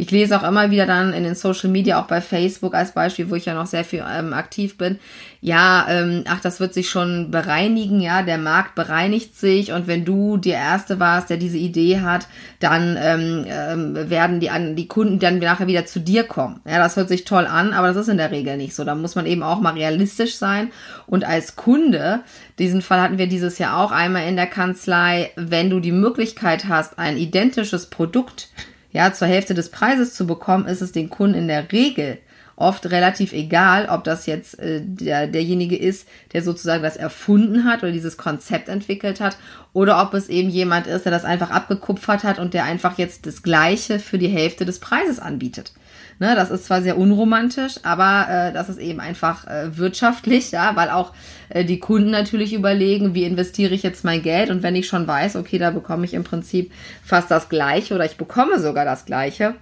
Ich 0.00 0.10
lese 0.10 0.34
auch 0.34 0.48
immer 0.48 0.70
wieder 0.70 0.86
dann 0.86 1.12
in 1.12 1.24
den 1.24 1.34
Social 1.34 1.68
Media, 1.68 2.00
auch 2.00 2.06
bei 2.06 2.22
Facebook 2.22 2.74
als 2.74 2.92
Beispiel, 2.92 3.28
wo 3.28 3.34
ich 3.34 3.44
ja 3.44 3.52
noch 3.52 3.66
sehr 3.66 3.84
viel 3.84 4.02
ähm, 4.10 4.32
aktiv 4.32 4.78
bin. 4.78 4.98
Ja, 5.42 5.86
ähm, 5.90 6.24
ach, 6.26 6.40
das 6.40 6.58
wird 6.58 6.72
sich 6.72 6.88
schon 6.88 7.30
bereinigen, 7.30 8.00
ja, 8.00 8.22
der 8.22 8.38
Markt 8.38 8.74
bereinigt 8.74 9.36
sich 9.36 9.72
und 9.72 9.88
wenn 9.88 10.06
du 10.06 10.38
der 10.38 10.54
Erste 10.56 11.00
warst, 11.00 11.28
der 11.28 11.36
diese 11.36 11.58
Idee 11.58 12.00
hat, 12.00 12.28
dann 12.60 12.96
ähm, 12.98 13.44
ähm, 13.46 14.08
werden 14.08 14.40
die, 14.40 14.48
die 14.74 14.88
Kunden 14.88 15.18
dann 15.18 15.38
nachher 15.38 15.66
wieder 15.66 15.84
zu 15.84 16.00
dir 16.00 16.24
kommen. 16.24 16.60
Ja, 16.64 16.78
das 16.78 16.96
hört 16.96 17.10
sich 17.10 17.24
toll 17.26 17.46
an, 17.46 17.74
aber 17.74 17.88
das 17.88 17.98
ist 17.98 18.08
in 18.08 18.16
der 18.16 18.30
Regel 18.30 18.56
nicht 18.56 18.74
so. 18.74 18.84
Da 18.84 18.94
muss 18.94 19.16
man 19.16 19.26
eben 19.26 19.42
auch 19.42 19.60
mal 19.60 19.74
realistisch 19.74 20.36
sein 20.36 20.70
und 21.08 21.24
als 21.26 21.56
Kunde, 21.56 22.20
diesen 22.58 22.80
Fall 22.80 23.02
hatten 23.02 23.18
wir 23.18 23.26
dieses 23.26 23.58
Jahr 23.58 23.76
auch 23.76 23.92
einmal 23.92 24.26
in 24.26 24.36
der 24.36 24.46
Kanzlei, 24.46 25.30
wenn 25.36 25.68
du 25.68 25.78
die 25.78 25.92
Möglichkeit 25.92 26.68
hast, 26.68 26.98
ein 26.98 27.18
identisches 27.18 27.90
Produkt 27.90 28.48
ja, 28.92 29.12
zur 29.12 29.28
Hälfte 29.28 29.54
des 29.54 29.70
Preises 29.70 30.14
zu 30.14 30.26
bekommen, 30.26 30.66
ist 30.66 30.80
es 30.80 30.92
den 30.92 31.10
Kunden 31.10 31.38
in 31.38 31.48
der 31.48 31.70
Regel 31.72 32.18
oft 32.60 32.90
relativ 32.90 33.32
egal, 33.32 33.88
ob 33.88 34.04
das 34.04 34.26
jetzt 34.26 34.58
äh, 34.58 34.82
der, 34.84 35.26
derjenige 35.26 35.76
ist, 35.76 36.06
der 36.34 36.42
sozusagen 36.42 36.82
das 36.82 36.96
erfunden 36.96 37.64
hat 37.64 37.82
oder 37.82 37.90
dieses 37.90 38.18
Konzept 38.18 38.68
entwickelt 38.68 39.20
hat, 39.20 39.38
oder 39.72 40.02
ob 40.02 40.14
es 40.14 40.28
eben 40.28 40.50
jemand 40.50 40.86
ist, 40.86 41.04
der 41.04 41.12
das 41.12 41.24
einfach 41.24 41.50
abgekupfert 41.50 42.22
hat 42.22 42.38
und 42.38 42.52
der 42.52 42.64
einfach 42.64 42.98
jetzt 42.98 43.24
das 43.24 43.42
Gleiche 43.42 43.98
für 43.98 44.18
die 44.18 44.28
Hälfte 44.28 44.66
des 44.66 44.78
Preises 44.78 45.18
anbietet. 45.18 45.72
Ne, 46.20 46.34
das 46.34 46.50
ist 46.50 46.66
zwar 46.66 46.82
sehr 46.82 46.98
unromantisch, 46.98 47.76
aber 47.82 48.26
äh, 48.28 48.52
das 48.52 48.68
ist 48.68 48.78
eben 48.78 49.00
einfach 49.00 49.46
äh, 49.46 49.78
wirtschaftlich, 49.78 50.50
ja, 50.50 50.76
weil 50.76 50.90
auch 50.90 51.14
äh, 51.48 51.64
die 51.64 51.78
Kunden 51.78 52.10
natürlich 52.10 52.52
überlegen, 52.52 53.14
wie 53.14 53.24
investiere 53.24 53.72
ich 53.72 53.82
jetzt 53.82 54.04
mein 54.04 54.20
Geld? 54.20 54.50
Und 54.50 54.62
wenn 54.62 54.76
ich 54.76 54.86
schon 54.86 55.06
weiß, 55.06 55.36
okay, 55.36 55.56
da 55.56 55.70
bekomme 55.70 56.04
ich 56.04 56.12
im 56.12 56.22
Prinzip 56.22 56.72
fast 57.02 57.30
das 57.30 57.48
Gleiche 57.48 57.94
oder 57.94 58.04
ich 58.04 58.18
bekomme 58.18 58.60
sogar 58.60 58.84
das 58.84 59.06
Gleiche, 59.06 59.54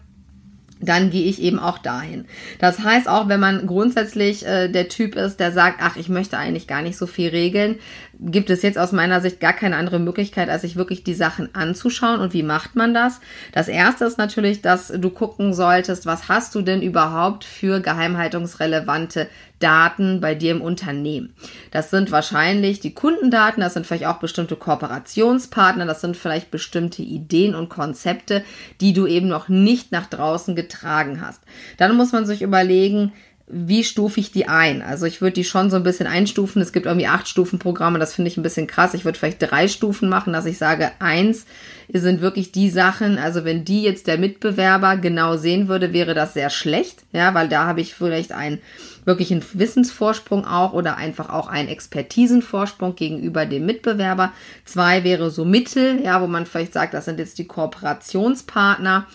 dann 0.80 1.10
gehe 1.10 1.28
ich 1.28 1.42
eben 1.42 1.58
auch 1.58 1.78
dahin. 1.78 2.26
Das 2.58 2.80
heißt, 2.80 3.08
auch 3.08 3.28
wenn 3.28 3.40
man 3.40 3.66
grundsätzlich 3.66 4.46
äh, 4.46 4.68
der 4.68 4.88
Typ 4.88 5.16
ist, 5.16 5.38
der 5.38 5.52
sagt, 5.52 5.78
ach, 5.80 5.96
ich 5.96 6.08
möchte 6.08 6.38
eigentlich 6.38 6.66
gar 6.66 6.82
nicht 6.82 6.96
so 6.96 7.06
viel 7.06 7.30
regeln, 7.30 7.76
gibt 8.20 8.50
es 8.50 8.62
jetzt 8.62 8.78
aus 8.78 8.92
meiner 8.92 9.20
Sicht 9.20 9.40
gar 9.40 9.52
keine 9.52 9.76
andere 9.76 9.98
Möglichkeit, 9.98 10.48
als 10.48 10.62
sich 10.62 10.76
wirklich 10.76 11.04
die 11.04 11.14
Sachen 11.14 11.54
anzuschauen. 11.54 12.20
Und 12.20 12.32
wie 12.32 12.42
macht 12.42 12.76
man 12.76 12.94
das? 12.94 13.20
Das 13.52 13.68
erste 13.68 14.04
ist 14.04 14.18
natürlich, 14.18 14.60
dass 14.60 14.88
du 14.88 15.10
gucken 15.10 15.54
solltest, 15.54 16.06
was 16.06 16.28
hast 16.28 16.54
du 16.54 16.62
denn 16.62 16.82
überhaupt 16.82 17.44
für 17.44 17.80
geheimhaltungsrelevante 17.80 19.28
Daten 19.58 20.20
bei 20.20 20.34
dir 20.34 20.52
im 20.52 20.62
Unternehmen. 20.62 21.34
Das 21.70 21.90
sind 21.90 22.10
wahrscheinlich 22.10 22.80
die 22.80 22.94
Kundendaten, 22.94 23.60
das 23.60 23.74
sind 23.74 23.86
vielleicht 23.86 24.06
auch 24.06 24.18
bestimmte 24.18 24.56
Kooperationspartner, 24.56 25.86
das 25.86 26.00
sind 26.00 26.16
vielleicht 26.16 26.50
bestimmte 26.50 27.02
Ideen 27.02 27.54
und 27.54 27.68
Konzepte, 27.68 28.44
die 28.80 28.92
du 28.92 29.06
eben 29.06 29.28
noch 29.28 29.48
nicht 29.48 29.92
nach 29.92 30.06
draußen 30.06 30.54
getragen 30.54 31.20
hast. 31.20 31.42
Dann 31.76 31.96
muss 31.96 32.12
man 32.12 32.26
sich 32.26 32.42
überlegen, 32.42 33.12
wie 33.50 33.82
stufe 33.82 34.20
ich 34.20 34.30
die 34.30 34.46
ein? 34.46 34.82
Also 34.82 35.06
ich 35.06 35.22
würde 35.22 35.34
die 35.34 35.44
schon 35.44 35.70
so 35.70 35.76
ein 35.76 35.82
bisschen 35.82 36.06
einstufen. 36.06 36.60
Es 36.60 36.72
gibt 36.72 36.84
irgendwie 36.86 37.06
acht 37.06 37.28
Stufenprogramme, 37.28 37.98
das 37.98 38.14
finde 38.14 38.30
ich 38.30 38.36
ein 38.36 38.42
bisschen 38.42 38.66
krass. 38.66 38.92
Ich 38.92 39.04
würde 39.06 39.18
vielleicht 39.18 39.40
drei 39.40 39.68
Stufen 39.68 40.08
machen, 40.08 40.34
dass 40.34 40.44
ich 40.44 40.58
sage, 40.58 40.90
eins 40.98 41.46
sind 41.90 42.20
wirklich 42.20 42.52
die 42.52 42.68
Sachen, 42.68 43.16
also 43.16 43.44
wenn 43.44 43.64
die 43.64 43.82
jetzt 43.82 44.06
der 44.06 44.18
Mitbewerber 44.18 44.98
genau 44.98 45.38
sehen 45.38 45.68
würde, 45.68 45.94
wäre 45.94 46.12
das 46.12 46.34
sehr 46.34 46.50
schlecht, 46.50 47.04
ja, 47.12 47.32
weil 47.32 47.48
da 47.48 47.64
habe 47.64 47.80
ich 47.80 47.94
vielleicht 47.94 48.32
einen 48.32 48.58
wirklichen 49.06 49.42
Wissensvorsprung 49.54 50.44
auch 50.44 50.74
oder 50.74 50.98
einfach 50.98 51.30
auch 51.30 51.48
einen 51.48 51.70
Expertisenvorsprung 51.70 52.94
gegenüber 52.94 53.46
dem 53.46 53.64
Mitbewerber. 53.64 54.32
Zwei 54.66 55.02
wäre 55.02 55.30
so 55.30 55.46
Mittel, 55.46 56.02
ja, 56.04 56.20
wo 56.20 56.26
man 56.26 56.44
vielleicht 56.44 56.74
sagt, 56.74 56.92
das 56.92 57.06
sind 57.06 57.18
jetzt 57.18 57.38
die 57.38 57.46
Kooperationspartner 57.46 59.06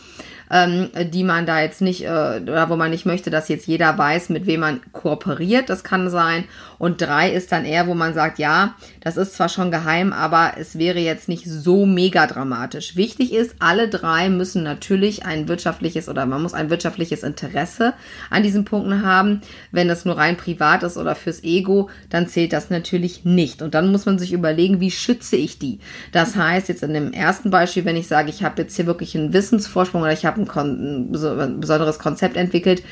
ähm, 0.54 0.92
die 1.12 1.24
man 1.24 1.48
da 1.48 1.62
jetzt 1.62 1.82
nicht, 1.82 2.06
äh, 2.06 2.40
oder 2.44 2.70
wo 2.70 2.76
man 2.76 2.92
nicht 2.92 3.08
möchte, 3.08 3.32
dass 3.32 3.50
jetzt 3.50 3.66
jeder 3.66 3.98
weiß, 3.98 4.30
mit 4.30 4.46
wem 4.46 4.60
man 4.60 4.82
kooperiert. 4.92 5.68
Das 5.68 5.84
kann 5.84 6.12
sein. 6.12 6.44
Und 6.84 7.02
drei 7.02 7.32
ist 7.32 7.54
dann 7.54 7.64
eher, 7.64 7.88
wo 7.88 7.94
man 7.94 8.14
sagt, 8.14 8.40
ja, 8.40 8.76
das 9.00 9.16
ist 9.16 9.36
zwar 9.36 9.48
schon 9.48 9.72
geheim, 9.72 10.12
aber 10.12 10.56
es 10.60 10.78
wäre 10.78 11.00
jetzt 11.00 11.30
nicht 11.30 11.46
so 11.46 11.86
mega 11.86 12.28
dramatisch. 12.28 12.98
Wichtig 12.98 13.32
ist, 13.32 13.56
alle 13.60 13.88
drei 13.88 14.28
müssen 14.28 14.64
natürlich 14.64 15.26
ein 15.26 15.48
wirtschaftliches 15.48 16.10
oder 16.10 16.26
man 16.26 16.42
muss 16.42 16.54
ein 16.54 16.70
wirtschaftliches 16.70 17.24
Interesse 17.24 17.94
an 18.30 18.44
diesen 18.44 18.66
Punkten 18.66 19.02
haben. 19.02 19.40
Wenn 19.72 19.88
das 19.88 20.04
nur 20.04 20.18
rein 20.18 20.36
privat 20.36 20.84
ist 20.84 20.98
oder 20.98 21.16
fürs 21.16 21.42
Ego, 21.46 21.90
dann 22.10 22.28
zählt 22.28 22.52
das 22.52 22.70
natürlich 22.70 23.24
nicht. 23.24 23.62
Und 23.62 23.76
dann 23.76 23.90
muss 23.90 24.06
man 24.06 24.20
sich 24.20 24.34
überlegen, 24.34 24.82
wie 24.82 24.92
schütze 24.92 25.38
ich 25.38 25.60
die? 25.60 25.80
Das 26.12 26.36
heißt, 26.36 26.68
jetzt 26.68 26.84
in 26.84 26.94
dem 26.94 27.14
ersten 27.14 27.50
Beispiel, 27.50 27.86
wenn 27.86 27.96
ich 27.96 28.10
sage, 28.10 28.30
ich 28.30 28.44
habe 28.44 28.62
jetzt 28.62 28.76
hier 28.76 28.88
wirklich 28.88 29.16
einen 29.16 29.32
Wissensvorsprung 29.32 30.02
oder 30.02 30.12
ich 30.12 30.26
habe 30.26 30.42
ein, 30.42 31.16
ein 31.16 31.62
besonderes 31.62 31.98
Konzept 31.98 32.36
entwickelt, 32.36 32.84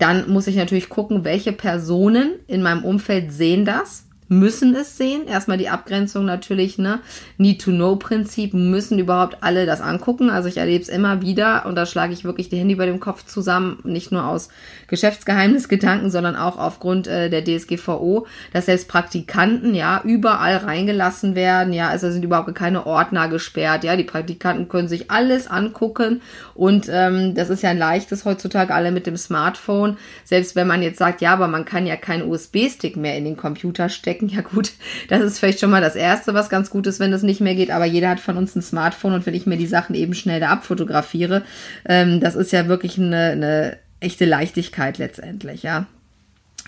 dann 0.00 0.30
muss 0.30 0.46
ich 0.46 0.56
natürlich 0.56 0.88
gucken, 0.88 1.24
welche 1.24 1.52
Personen 1.52 2.40
in 2.46 2.62
meinem 2.62 2.84
Umfeld 2.84 3.32
sehen 3.32 3.64
das 3.64 4.06
müssen 4.30 4.76
es 4.76 4.96
sehen. 4.96 5.26
Erstmal 5.26 5.58
die 5.58 5.68
Abgrenzung 5.68 6.24
natürlich, 6.24 6.78
ne? 6.78 7.00
Need-to-Know-Prinzip, 7.36 8.54
müssen 8.54 8.98
überhaupt 9.00 9.38
alle 9.40 9.66
das 9.66 9.80
angucken. 9.80 10.30
Also 10.30 10.48
ich 10.48 10.56
erlebe 10.56 10.80
es 10.80 10.88
immer 10.88 11.20
wieder 11.20 11.66
und 11.66 11.74
da 11.74 11.84
schlage 11.84 12.12
ich 12.12 12.24
wirklich 12.24 12.48
die 12.48 12.56
Hände 12.56 12.74
über 12.74 12.86
dem 12.86 13.00
Kopf 13.00 13.26
zusammen, 13.26 13.80
nicht 13.82 14.12
nur 14.12 14.24
aus 14.24 14.48
Geschäftsgeheimnisgedanken, 14.86 16.12
sondern 16.12 16.36
auch 16.36 16.58
aufgrund 16.58 17.08
äh, 17.08 17.28
der 17.28 17.44
DSGVO, 17.44 18.28
dass 18.52 18.66
selbst 18.66 18.86
Praktikanten 18.86 19.74
ja 19.74 20.00
überall 20.04 20.58
reingelassen 20.58 21.34
werden. 21.34 21.72
Ja, 21.72 21.88
also 21.88 22.08
sind 22.12 22.24
überhaupt 22.24 22.54
keine 22.54 22.86
Ordner 22.86 23.28
gesperrt. 23.28 23.82
Ja, 23.82 23.96
die 23.96 24.04
Praktikanten 24.04 24.68
können 24.68 24.86
sich 24.86 25.10
alles 25.10 25.48
angucken 25.48 26.22
und 26.54 26.88
ähm, 26.88 27.34
das 27.34 27.50
ist 27.50 27.64
ja 27.64 27.70
ein 27.70 27.78
leichtes 27.78 28.24
heutzutage 28.24 28.72
alle 28.72 28.92
mit 28.92 29.08
dem 29.08 29.16
Smartphone. 29.16 29.96
Selbst 30.22 30.54
wenn 30.54 30.68
man 30.68 30.82
jetzt 30.82 30.98
sagt, 30.98 31.20
ja, 31.20 31.32
aber 31.32 31.48
man 31.48 31.64
kann 31.64 31.84
ja 31.84 31.96
keinen 31.96 32.30
USB-Stick 32.30 32.96
mehr 32.96 33.16
in 33.16 33.24
den 33.24 33.36
Computer 33.36 33.88
stecken 33.88 34.19
stecken. 34.20 34.28
Ja 34.28 34.42
gut, 34.42 34.72
das 35.08 35.22
ist 35.22 35.38
vielleicht 35.38 35.60
schon 35.60 35.70
mal 35.70 35.80
das 35.80 35.96
Erste, 35.96 36.34
was 36.34 36.48
ganz 36.48 36.70
gut 36.70 36.86
ist, 36.86 37.00
wenn 37.00 37.10
das 37.10 37.22
nicht 37.22 37.40
mehr 37.40 37.54
geht. 37.54 37.70
Aber 37.70 37.84
jeder 37.84 38.10
hat 38.10 38.20
von 38.20 38.36
uns 38.36 38.54
ein 38.54 38.62
Smartphone 38.62 39.14
und 39.14 39.26
wenn 39.26 39.34
ich 39.34 39.46
mir 39.46 39.56
die 39.56 39.66
Sachen 39.66 39.94
eben 39.94 40.14
schnell 40.14 40.40
da 40.40 40.50
abfotografiere, 40.50 41.42
ähm, 41.86 42.20
das 42.20 42.34
ist 42.34 42.52
ja 42.52 42.68
wirklich 42.68 42.98
eine, 42.98 43.30
eine 43.30 43.76
echte 44.00 44.24
Leichtigkeit 44.24 44.98
letztendlich, 44.98 45.62
ja. 45.62 45.86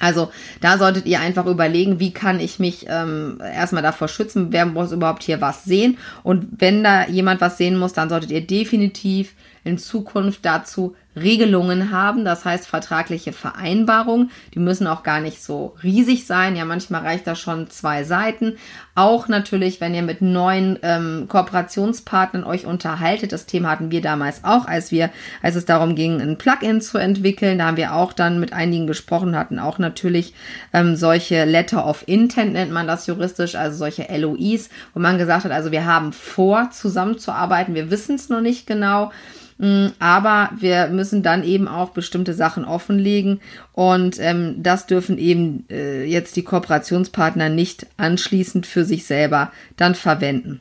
Also 0.01 0.33
da 0.61 0.79
solltet 0.79 1.07
ihr 1.07 1.21
einfach 1.21 1.47
überlegen, 1.47 2.01
wie 2.01 2.13
kann 2.13 2.41
ich 2.41 2.59
mich 2.59 2.87
ähm, 2.89 3.41
erstmal 3.41 3.83
davor 3.83 4.09
schützen, 4.09 4.49
wer 4.51 4.67
muss 4.67 4.91
überhaupt 4.91 5.23
hier 5.23 5.41
was 5.41 5.65
sehen. 5.65 5.97
Und 6.25 6.49
wenn 6.59 6.83
da 6.83 7.07
jemand 7.07 7.41
was 7.41 7.57
sehen 7.57 7.79
muss, 7.79 7.93
dann 7.93 8.09
solltet 8.09 8.33
ihr 8.33 8.45
definitiv 8.45 9.35
in 9.65 9.79
Zukunft 9.79 10.45
dazu 10.45 10.97
Regelungen 11.15 11.91
haben, 11.91 12.25
das 12.25 12.45
heißt 12.47 12.67
vertragliche 12.67 13.33
Vereinbarungen. 13.33 14.31
Die 14.55 14.59
müssen 14.59 14.87
auch 14.87 15.03
gar 15.03 15.21
nicht 15.21 15.43
so 15.43 15.75
riesig 15.83 16.27
sein. 16.27 16.57
Ja, 16.57 16.65
manchmal 16.65 17.03
reicht 17.03 17.27
da 17.27 17.35
schon 17.35 17.69
zwei 17.69 18.03
Seiten. 18.05 18.57
Auch 18.95 19.29
natürlich, 19.29 19.81
wenn 19.81 19.95
ihr 19.95 20.03
mit 20.03 20.23
neuen 20.23 20.79
ähm, 20.83 21.27
Kooperationspartnern 21.29 22.45
euch 22.45 22.65
unterhaltet. 22.65 23.33
Das 23.33 23.45
Thema 23.45 23.71
hatten 23.71 23.91
wir 23.91 24.01
damals 24.01 24.45
auch, 24.45 24.67
als 24.67 24.91
wir, 24.91 25.11
als 25.43 25.57
es 25.57 25.67
darum 25.67 25.95
ging, 25.95 26.21
ein 26.21 26.39
Plugin 26.39 26.81
zu 26.81 26.97
entwickeln. 26.97 27.59
Da 27.59 27.67
haben 27.67 27.77
wir 27.77 27.95
auch 27.95 28.15
dann 28.15 28.41
mit 28.41 28.55
einigen 28.55 28.87
gesprochen, 28.87 29.37
hatten 29.37 29.59
auch 29.59 29.79
natürlich 29.79 30.33
ähm, 30.73 30.97
solche 30.97 31.45
Letter 31.45 31.87
of 31.87 32.05
Intent 32.07 32.55
nennt 32.55 32.73
man 32.73 32.87
das 32.87 33.07
juristisch, 33.07 33.55
also 33.55 33.77
solche 33.77 34.07
LOIs, 34.17 34.71
wo 34.95 35.01
man 35.01 35.19
gesagt 35.19 35.45
hat, 35.45 35.53
also 35.53 35.73
wir 35.73 35.85
haben 35.85 36.15
vor, 36.15 36.71
zusammenzuarbeiten. 36.71 37.75
Wir 37.75 37.91
wissen 37.91 38.15
es 38.15 38.31
noch 38.31 38.41
nicht 38.41 38.67
genau. 38.67 39.11
Mm, 39.63 39.93
aber 40.01 40.51
wir 40.59 40.89
müssen 40.89 41.23
dann 41.23 41.45
eben 41.45 41.69
auch 41.69 41.91
bestimmte 41.91 42.35
Sachen 42.35 42.65
offenlegen 42.65 43.41
und 43.73 44.19
ähm, 44.19 44.57
das 44.61 44.89
dürfen 44.89 45.19
eben 45.19 45.67
äh, 45.71 46.03
jetzt 46.05 46.35
die 46.35 46.43
Kooperationspartner 46.43 47.49
nicht 47.49 47.87
anschließend 47.97 48.67
für 48.67 48.85
sich 48.85 49.07
selber 49.07 49.53
dann 49.77 49.95
verwenden. 49.95 50.61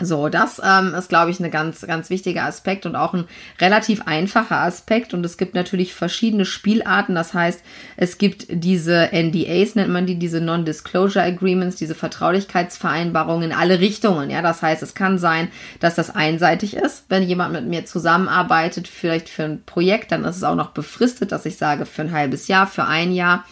So, 0.00 0.28
das 0.28 0.62
ähm, 0.64 0.94
ist, 0.94 1.08
glaube 1.08 1.32
ich, 1.32 1.40
ein 1.40 1.50
ganz, 1.50 1.80
ganz 1.80 2.08
wichtiger 2.08 2.44
Aspekt 2.44 2.86
und 2.86 2.94
auch 2.94 3.14
ein 3.14 3.24
relativ 3.60 4.02
einfacher 4.06 4.60
Aspekt. 4.60 5.12
Und 5.12 5.26
es 5.26 5.36
gibt 5.36 5.54
natürlich 5.54 5.92
verschiedene 5.92 6.44
Spielarten. 6.44 7.16
Das 7.16 7.34
heißt, 7.34 7.64
es 7.96 8.16
gibt 8.16 8.46
diese 8.48 9.08
NDAs, 9.12 9.74
nennt 9.74 9.90
man 9.90 10.06
die, 10.06 10.14
diese 10.14 10.40
Non-Disclosure 10.40 11.24
Agreements, 11.24 11.76
diese 11.76 11.96
Vertraulichkeitsvereinbarungen 11.96 13.50
in 13.50 13.56
alle 13.56 13.80
Richtungen. 13.80 14.30
Ja, 14.30 14.40
das 14.40 14.62
heißt, 14.62 14.84
es 14.84 14.94
kann 14.94 15.18
sein, 15.18 15.48
dass 15.80 15.96
das 15.96 16.14
einseitig 16.14 16.76
ist. 16.76 17.06
Wenn 17.08 17.24
jemand 17.24 17.52
mit 17.52 17.66
mir 17.66 17.84
zusammenarbeitet, 17.84 18.86
vielleicht 18.86 19.28
für 19.28 19.44
ein 19.44 19.64
Projekt, 19.66 20.12
dann 20.12 20.24
ist 20.24 20.36
es 20.36 20.44
auch 20.44 20.54
noch 20.54 20.70
befristet, 20.70 21.32
dass 21.32 21.44
ich 21.44 21.56
sage, 21.56 21.86
für 21.86 22.02
ein 22.02 22.12
halbes 22.12 22.46
Jahr, 22.46 22.68
für 22.68 22.84
ein 22.84 23.12
Jahr. 23.12 23.44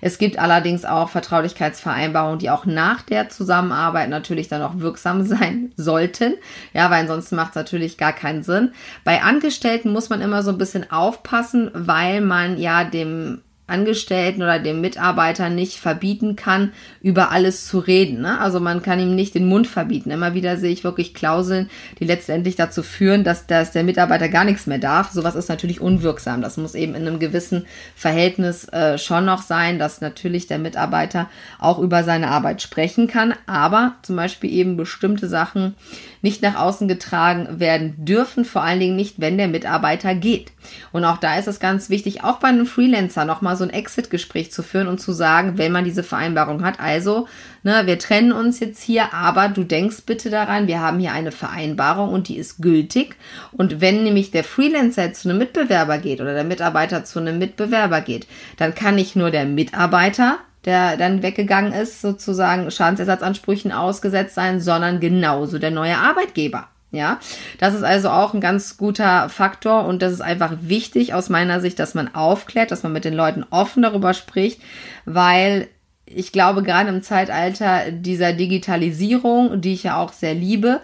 Es 0.00 0.18
gibt 0.18 0.38
allerdings 0.38 0.84
auch 0.84 1.08
Vertraulichkeitsvereinbarungen, 1.08 2.38
die 2.38 2.50
auch 2.50 2.66
nach 2.66 3.02
der 3.02 3.28
Zusammenarbeit 3.28 4.08
natürlich 4.08 4.48
dann 4.48 4.62
auch 4.62 4.78
wirksam 4.78 5.22
sein 5.26 5.72
sollten. 5.76 6.34
Ja, 6.72 6.90
weil 6.90 7.02
ansonsten 7.02 7.36
macht 7.36 7.50
es 7.50 7.56
natürlich 7.56 7.98
gar 7.98 8.12
keinen 8.12 8.42
Sinn. 8.42 8.72
Bei 9.04 9.22
Angestellten 9.22 9.90
muss 9.92 10.08
man 10.08 10.20
immer 10.20 10.42
so 10.42 10.50
ein 10.50 10.58
bisschen 10.58 10.90
aufpassen, 10.90 11.70
weil 11.74 12.20
man 12.20 12.58
ja 12.58 12.84
dem 12.84 13.42
Angestellten 13.70 14.42
oder 14.42 14.58
dem 14.58 14.80
Mitarbeiter 14.80 15.48
nicht 15.48 15.78
verbieten 15.78 16.36
kann, 16.36 16.72
über 17.00 17.30
alles 17.30 17.66
zu 17.66 17.78
reden. 17.78 18.20
Ne? 18.20 18.38
Also 18.40 18.60
man 18.60 18.82
kann 18.82 19.00
ihm 19.00 19.14
nicht 19.14 19.34
den 19.34 19.46
Mund 19.46 19.66
verbieten. 19.66 20.10
Immer 20.10 20.34
wieder 20.34 20.56
sehe 20.56 20.72
ich 20.72 20.84
wirklich 20.84 21.14
Klauseln, 21.14 21.70
die 21.98 22.04
letztendlich 22.04 22.56
dazu 22.56 22.82
führen, 22.82 23.24
dass, 23.24 23.46
dass 23.46 23.72
der 23.72 23.84
Mitarbeiter 23.84 24.28
gar 24.28 24.44
nichts 24.44 24.66
mehr 24.66 24.78
darf. 24.78 25.10
Sowas 25.10 25.34
ist 25.34 25.48
natürlich 25.48 25.80
unwirksam. 25.80 26.42
Das 26.42 26.56
muss 26.56 26.74
eben 26.74 26.94
in 26.94 27.06
einem 27.06 27.18
gewissen 27.18 27.66
Verhältnis 27.94 28.68
äh, 28.68 28.98
schon 28.98 29.24
noch 29.24 29.42
sein, 29.42 29.78
dass 29.78 30.00
natürlich 30.00 30.46
der 30.46 30.58
Mitarbeiter 30.58 31.30
auch 31.58 31.78
über 31.78 32.04
seine 32.04 32.28
Arbeit 32.28 32.62
sprechen 32.62 33.06
kann, 33.06 33.34
aber 33.46 33.94
zum 34.02 34.16
Beispiel 34.16 34.52
eben 34.52 34.76
bestimmte 34.76 35.28
Sachen 35.28 35.74
nicht 36.22 36.42
nach 36.42 36.56
außen 36.56 36.88
getragen 36.88 37.60
werden 37.60 37.94
dürfen, 37.96 38.44
vor 38.44 38.62
allen 38.62 38.80
Dingen 38.80 38.96
nicht, 38.96 39.20
wenn 39.20 39.38
der 39.38 39.48
Mitarbeiter 39.48 40.14
geht. 40.14 40.52
Und 40.92 41.04
auch 41.04 41.16
da 41.16 41.38
ist 41.38 41.48
es 41.48 41.60
ganz 41.60 41.88
wichtig, 41.88 42.24
auch 42.24 42.38
bei 42.38 42.48
einem 42.48 42.66
Freelancer 42.66 43.24
nochmal 43.24 43.56
so 43.60 43.64
ein 43.64 43.70
Exit-Gespräch 43.70 44.50
zu 44.50 44.64
führen 44.64 44.88
und 44.88 45.00
zu 45.00 45.12
sagen, 45.12 45.56
wenn 45.56 45.70
man 45.70 45.84
diese 45.84 46.02
Vereinbarung 46.02 46.64
hat, 46.64 46.80
also, 46.80 47.28
ne, 47.62 47.82
wir 47.86 47.98
trennen 47.98 48.32
uns 48.32 48.58
jetzt 48.58 48.82
hier, 48.82 49.14
aber 49.14 49.48
du 49.48 49.62
denkst 49.62 50.02
bitte 50.04 50.28
daran, 50.28 50.66
wir 50.66 50.80
haben 50.80 50.98
hier 50.98 51.12
eine 51.12 51.30
Vereinbarung 51.30 52.12
und 52.12 52.28
die 52.28 52.36
ist 52.36 52.60
gültig. 52.60 53.14
Und 53.52 53.80
wenn 53.80 54.02
nämlich 54.02 54.32
der 54.32 54.42
Freelancer 54.44 55.12
zu 55.12 55.28
einem 55.28 55.38
Mitbewerber 55.38 55.98
geht 55.98 56.20
oder 56.20 56.34
der 56.34 56.44
Mitarbeiter 56.44 57.04
zu 57.04 57.20
einem 57.20 57.38
Mitbewerber 57.38 58.00
geht, 58.00 58.26
dann 58.56 58.74
kann 58.74 58.96
nicht 58.96 59.14
nur 59.14 59.30
der 59.30 59.44
Mitarbeiter 59.44 60.38
der 60.64 60.98
dann 60.98 61.22
weggegangen 61.22 61.72
ist, 61.72 62.02
sozusagen 62.02 62.70
Schadensersatzansprüchen 62.70 63.72
ausgesetzt 63.72 64.34
sein, 64.34 64.60
sondern 64.60 65.00
genauso 65.00 65.58
der 65.58 65.70
neue 65.70 65.96
Arbeitgeber. 65.96 66.68
Ja, 66.92 67.20
das 67.58 67.74
ist 67.74 67.84
also 67.84 68.10
auch 68.10 68.34
ein 68.34 68.40
ganz 68.40 68.76
guter 68.76 69.28
Faktor 69.28 69.84
und 69.84 70.02
das 70.02 70.12
ist 70.12 70.22
einfach 70.22 70.54
wichtig 70.60 71.14
aus 71.14 71.28
meiner 71.28 71.60
Sicht, 71.60 71.78
dass 71.78 71.94
man 71.94 72.12
aufklärt, 72.14 72.72
dass 72.72 72.82
man 72.82 72.92
mit 72.92 73.04
den 73.04 73.14
Leuten 73.14 73.44
offen 73.50 73.84
darüber 73.84 74.12
spricht, 74.12 74.60
weil 75.04 75.68
ich 76.04 76.32
glaube, 76.32 76.64
gerade 76.64 76.88
im 76.88 77.02
Zeitalter 77.02 77.92
dieser 77.92 78.32
Digitalisierung, 78.32 79.60
die 79.60 79.74
ich 79.74 79.84
ja 79.84 79.98
auch 79.98 80.12
sehr 80.12 80.34
liebe, 80.34 80.80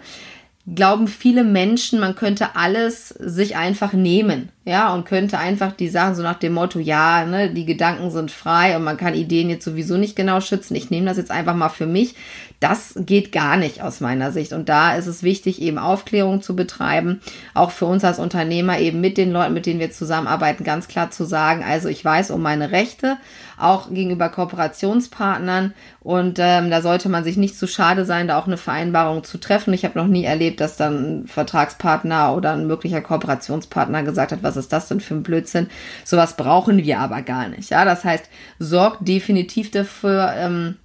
glauben 0.73 1.07
viele 1.07 1.43
Menschen, 1.43 1.99
man 1.99 2.15
könnte 2.15 2.55
alles 2.55 3.09
sich 3.09 3.55
einfach 3.55 3.93
nehmen 3.93 4.49
ja, 4.67 4.93
und 4.93 5.05
könnte 5.05 5.37
einfach 5.37 5.71
die 5.71 5.87
Sachen 5.87 6.15
so 6.15 6.23
nach 6.23 6.39
dem 6.39 6.51
Motto, 6.51 6.77
ja, 6.77 7.23
ne, 7.23 7.49
die 7.49 7.65
Gedanken 7.65 8.11
sind 8.11 8.31
frei 8.31 8.75
und 8.75 8.83
man 8.83 8.97
kann 8.97 9.13
Ideen 9.13 9.49
jetzt 9.49 9.63
sowieso 9.63 9.95
nicht 9.95 10.17
genau 10.17 10.41
schützen. 10.41 10.75
Ich 10.75 10.89
nehme 10.89 11.05
das 11.05 11.15
jetzt 11.15 11.31
einfach 11.31 11.55
mal 11.55 11.69
für 11.69 11.85
mich. 11.85 12.15
Das 12.59 12.95
geht 12.97 13.31
gar 13.31 13.55
nicht 13.55 13.81
aus 13.81 14.01
meiner 14.01 14.33
Sicht. 14.33 14.51
Und 14.51 14.67
da 14.67 14.95
ist 14.95 15.07
es 15.07 15.23
wichtig, 15.23 15.61
eben 15.61 15.77
Aufklärung 15.77 16.41
zu 16.41 16.53
betreiben, 16.53 17.21
auch 17.53 17.71
für 17.71 17.85
uns 17.85 18.03
als 18.03 18.19
Unternehmer 18.19 18.77
eben 18.79 18.99
mit 18.99 19.17
den 19.17 19.31
Leuten, 19.31 19.53
mit 19.53 19.67
denen 19.67 19.79
wir 19.79 19.91
zusammenarbeiten, 19.91 20.65
ganz 20.65 20.89
klar 20.89 21.11
zu 21.11 21.23
sagen, 21.23 21.63
also 21.63 21.87
ich 21.87 22.03
weiß 22.03 22.29
um 22.31 22.41
meine 22.41 22.71
Rechte, 22.71 23.15
auch 23.57 23.89
gegenüber 23.89 24.29
Kooperationspartnern 24.29 25.73
und 25.99 26.37
ähm, 26.39 26.69
da 26.69 26.81
sollte 26.81 27.09
man 27.09 27.23
sich 27.23 27.37
nicht 27.37 27.57
zu 27.57 27.67
schade 27.67 28.05
sein, 28.05 28.27
da 28.27 28.37
auch 28.37 28.45
eine 28.45 28.57
Vereinbarung 28.57 29.23
zu 29.23 29.39
treffen. 29.39 29.73
Ich 29.73 29.83
habe 29.83 29.97
noch 29.97 30.07
nie 30.07 30.25
erlebt, 30.25 30.61
dass 30.61 30.77
dann 30.77 31.21
ein 31.23 31.27
Vertragspartner 31.27 32.35
oder 32.35 32.53
ein 32.53 32.67
möglicher 32.67 33.01
Kooperationspartner 33.01 34.03
gesagt 34.03 34.31
hat, 34.31 34.43
was 34.43 34.57
ist 34.57 34.71
das 34.71 34.87
denn 34.87 34.99
für 34.99 35.15
ein 35.15 35.23
Blödsinn? 35.23 35.67
Sowas 36.05 36.37
brauchen 36.37 36.77
wir 36.77 36.99
aber 36.99 37.23
gar 37.23 37.47
nicht. 37.49 37.71
Ja, 37.71 37.83
das 37.83 38.03
heißt, 38.03 38.29
sorgt 38.59 39.07
definitiv 39.07 39.71
dafür, 39.71 40.33
ähm, 40.35 40.75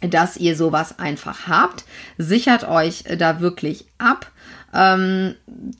dass 0.00 0.36
ihr 0.36 0.56
sowas 0.56 0.98
einfach 0.98 1.46
habt. 1.46 1.84
Sichert 2.18 2.68
euch 2.68 3.04
da 3.18 3.40
wirklich 3.40 3.84
ab, 3.98 4.30
ähm, 4.74 5.34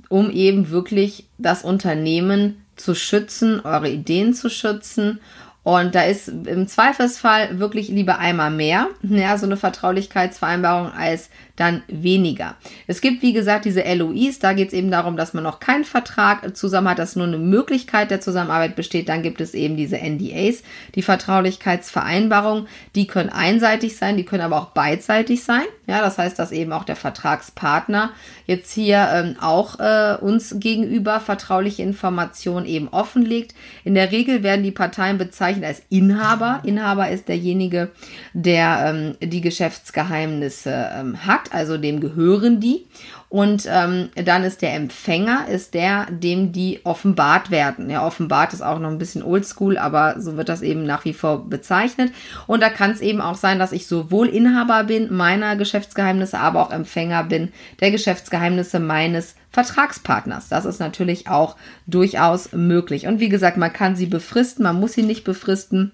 um 0.08 0.30
eben 0.30 0.70
wirklich 0.70 1.26
das 1.38 1.64
Unternehmen 1.64 2.64
zu 2.76 2.94
schützen, 2.94 3.60
eure 3.60 3.90
Ideen 3.90 4.32
zu 4.34 4.48
schützen 4.48 5.20
und 5.62 5.94
da 5.94 6.02
ist 6.02 6.28
im 6.28 6.68
Zweifelsfall 6.68 7.58
wirklich 7.58 7.88
lieber 7.88 8.18
einmal 8.18 8.50
mehr, 8.50 8.88
ja, 9.02 9.36
so 9.36 9.46
eine 9.46 9.58
Vertraulichkeitsvereinbarung, 9.58 10.92
als 10.92 11.28
dann 11.60 11.82
weniger. 11.88 12.56
Es 12.86 13.02
gibt, 13.02 13.22
wie 13.22 13.34
gesagt, 13.34 13.66
diese 13.66 13.82
LOIs, 13.82 14.38
da 14.38 14.54
geht 14.54 14.68
es 14.68 14.74
eben 14.74 14.90
darum, 14.90 15.16
dass 15.16 15.34
man 15.34 15.44
noch 15.44 15.60
keinen 15.60 15.84
Vertrag 15.84 16.56
zusammen 16.56 16.88
hat, 16.88 16.98
dass 16.98 17.16
nur 17.16 17.26
eine 17.26 17.36
Möglichkeit 17.38 18.10
der 18.10 18.22
Zusammenarbeit 18.22 18.76
besteht. 18.76 19.10
Dann 19.10 19.22
gibt 19.22 19.40
es 19.42 19.52
eben 19.52 19.76
diese 19.76 19.98
NDAs, 19.98 20.62
die 20.94 21.02
Vertraulichkeitsvereinbarungen, 21.02 22.66
die 22.94 23.06
können 23.06 23.28
einseitig 23.28 23.96
sein, 23.96 24.16
die 24.16 24.24
können 24.24 24.42
aber 24.42 24.56
auch 24.56 24.70
beidseitig 24.70 25.44
sein. 25.44 25.64
Ja, 25.86 26.00
das 26.00 26.18
heißt, 26.18 26.38
dass 26.38 26.52
eben 26.52 26.72
auch 26.72 26.84
der 26.84 26.96
Vertragspartner 26.96 28.12
jetzt 28.46 28.72
hier 28.72 29.08
ähm, 29.12 29.36
auch 29.40 29.78
äh, 29.80 30.16
uns 30.20 30.54
gegenüber 30.58 31.20
vertrauliche 31.20 31.82
Informationen 31.82 32.64
eben 32.64 32.88
offenlegt. 32.88 33.54
In 33.84 33.94
der 33.94 34.12
Regel 34.12 34.42
werden 34.42 34.62
die 34.62 34.70
Parteien 34.70 35.18
bezeichnet 35.18 35.64
als 35.64 35.82
Inhaber. 35.90 36.60
Inhaber 36.64 37.10
ist 37.10 37.28
derjenige, 37.28 37.90
der 38.32 38.84
ähm, 38.86 39.16
die 39.20 39.40
Geschäftsgeheimnisse 39.40 40.90
ähm, 40.94 41.26
hat, 41.26 41.49
also 41.50 41.76
dem 41.76 42.00
gehören 42.00 42.60
die. 42.60 42.86
Und 43.28 43.68
ähm, 43.70 44.08
dann 44.16 44.42
ist 44.42 44.60
der 44.60 44.74
Empfänger, 44.74 45.46
ist 45.46 45.74
der, 45.74 46.06
dem 46.10 46.50
die 46.50 46.80
offenbart 46.82 47.52
werden. 47.52 47.88
Ja, 47.88 48.04
offenbart 48.04 48.52
ist 48.52 48.60
auch 48.60 48.80
noch 48.80 48.88
ein 48.88 48.98
bisschen 48.98 49.22
oldschool, 49.22 49.78
aber 49.78 50.20
so 50.20 50.36
wird 50.36 50.48
das 50.48 50.62
eben 50.62 50.84
nach 50.84 51.04
wie 51.04 51.12
vor 51.12 51.48
bezeichnet. 51.48 52.12
Und 52.48 52.60
da 52.60 52.70
kann 52.70 52.90
es 52.90 53.00
eben 53.00 53.20
auch 53.20 53.36
sein, 53.36 53.60
dass 53.60 53.70
ich 53.70 53.86
sowohl 53.86 54.26
Inhaber 54.26 54.82
bin 54.82 55.14
meiner 55.14 55.54
Geschäftsgeheimnisse, 55.54 56.40
aber 56.40 56.60
auch 56.60 56.72
Empfänger 56.72 57.22
bin 57.22 57.52
der 57.78 57.92
Geschäftsgeheimnisse 57.92 58.80
meines 58.80 59.36
Vertragspartners. 59.52 60.48
Das 60.48 60.64
ist 60.64 60.80
natürlich 60.80 61.28
auch 61.28 61.56
durchaus 61.86 62.52
möglich. 62.52 63.06
Und 63.06 63.20
wie 63.20 63.28
gesagt, 63.28 63.56
man 63.56 63.72
kann 63.72 63.94
sie 63.94 64.06
befristen, 64.06 64.64
man 64.64 64.80
muss 64.80 64.94
sie 64.94 65.04
nicht 65.04 65.22
befristen. 65.22 65.92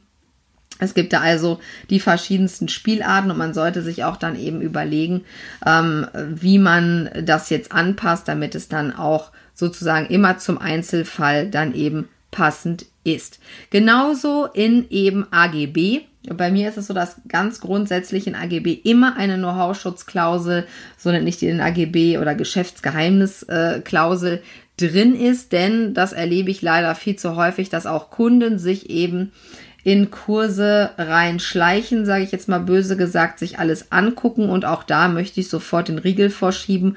Es 0.79 0.95
gibt 0.95 1.13
da 1.13 1.21
also 1.21 1.59
die 1.91 2.01
verschiedensten 2.01 2.69
Spielarten 2.69 3.31
und 3.31 3.39
man 3.39 3.55
sollte 3.55 3.83
sich 3.83 4.05
auch 4.05 4.17
dann 4.17 4.39
eben 4.39 4.61
überlegen, 4.61 5.25
ähm, 5.65 6.07
wie 6.15 6.59
man 6.59 7.11
das 7.23 7.51
jetzt 7.51 7.73
anpasst, 7.73 8.29
damit 8.29 8.55
es 8.55 8.69
dann 8.69 8.95
auch 8.95 9.33
sozusagen 9.55 10.07
immer 10.07 10.39
zum 10.39 10.59
Einzelfall 10.59 11.49
dann 11.49 11.75
eben 11.75 12.09
passend 12.31 12.87
ist. 13.05 13.41
Genauso 13.71 14.47
in 14.47 14.87
eben 14.91 15.27
AGB. 15.31 16.03
Bei 16.29 16.51
mir 16.51 16.69
ist 16.69 16.77
es 16.77 16.89
so, 16.89 16.95
dass 16.95 17.21
ganz 17.29 17.61
grundsätzlich 17.61 18.27
in 18.27 18.35
AGB 18.35 18.73
immer 18.73 19.17
eine 19.17 19.39
Know-how-Schutzklausel, 19.39 20.67
so 20.99 21.11
nennt 21.11 21.29
ich 21.29 21.39
die 21.39 21.47
in 21.47 21.61
AGB 21.61 22.19
oder 22.19 22.35
Geschäftsgeheimnisklausel 22.35 24.35
äh, 24.35 24.41
drin 24.77 25.15
ist, 25.15 25.53
denn 25.53 25.95
das 25.95 26.13
erlebe 26.13 26.51
ich 26.51 26.63
leider 26.63 26.95
viel 26.95 27.17
zu 27.17 27.37
häufig, 27.37 27.71
dass 27.71 27.87
auch 27.87 28.11
Kunden 28.11 28.59
sich 28.59 28.91
eben 28.91 29.33
in 29.87 30.11
Kurse 30.11 30.91
reinschleichen, 30.99 32.07
sage 32.07 32.25
ich 32.25 32.33
jetzt 32.33 32.49
mal 32.49 32.59
böse 32.59 32.97
gesagt, 32.97 33.39
sich 33.39 33.61
alles 33.61 33.93
angucken 33.93 34.51
und 34.51 34.65
auch 34.65 34.83
da 34.83 35.07
möchte 35.07 35.39
ich 35.39 35.49
sofort 35.49 35.87
den 35.87 35.99
Riegel 35.99 36.29
vorschieben. 36.29 36.97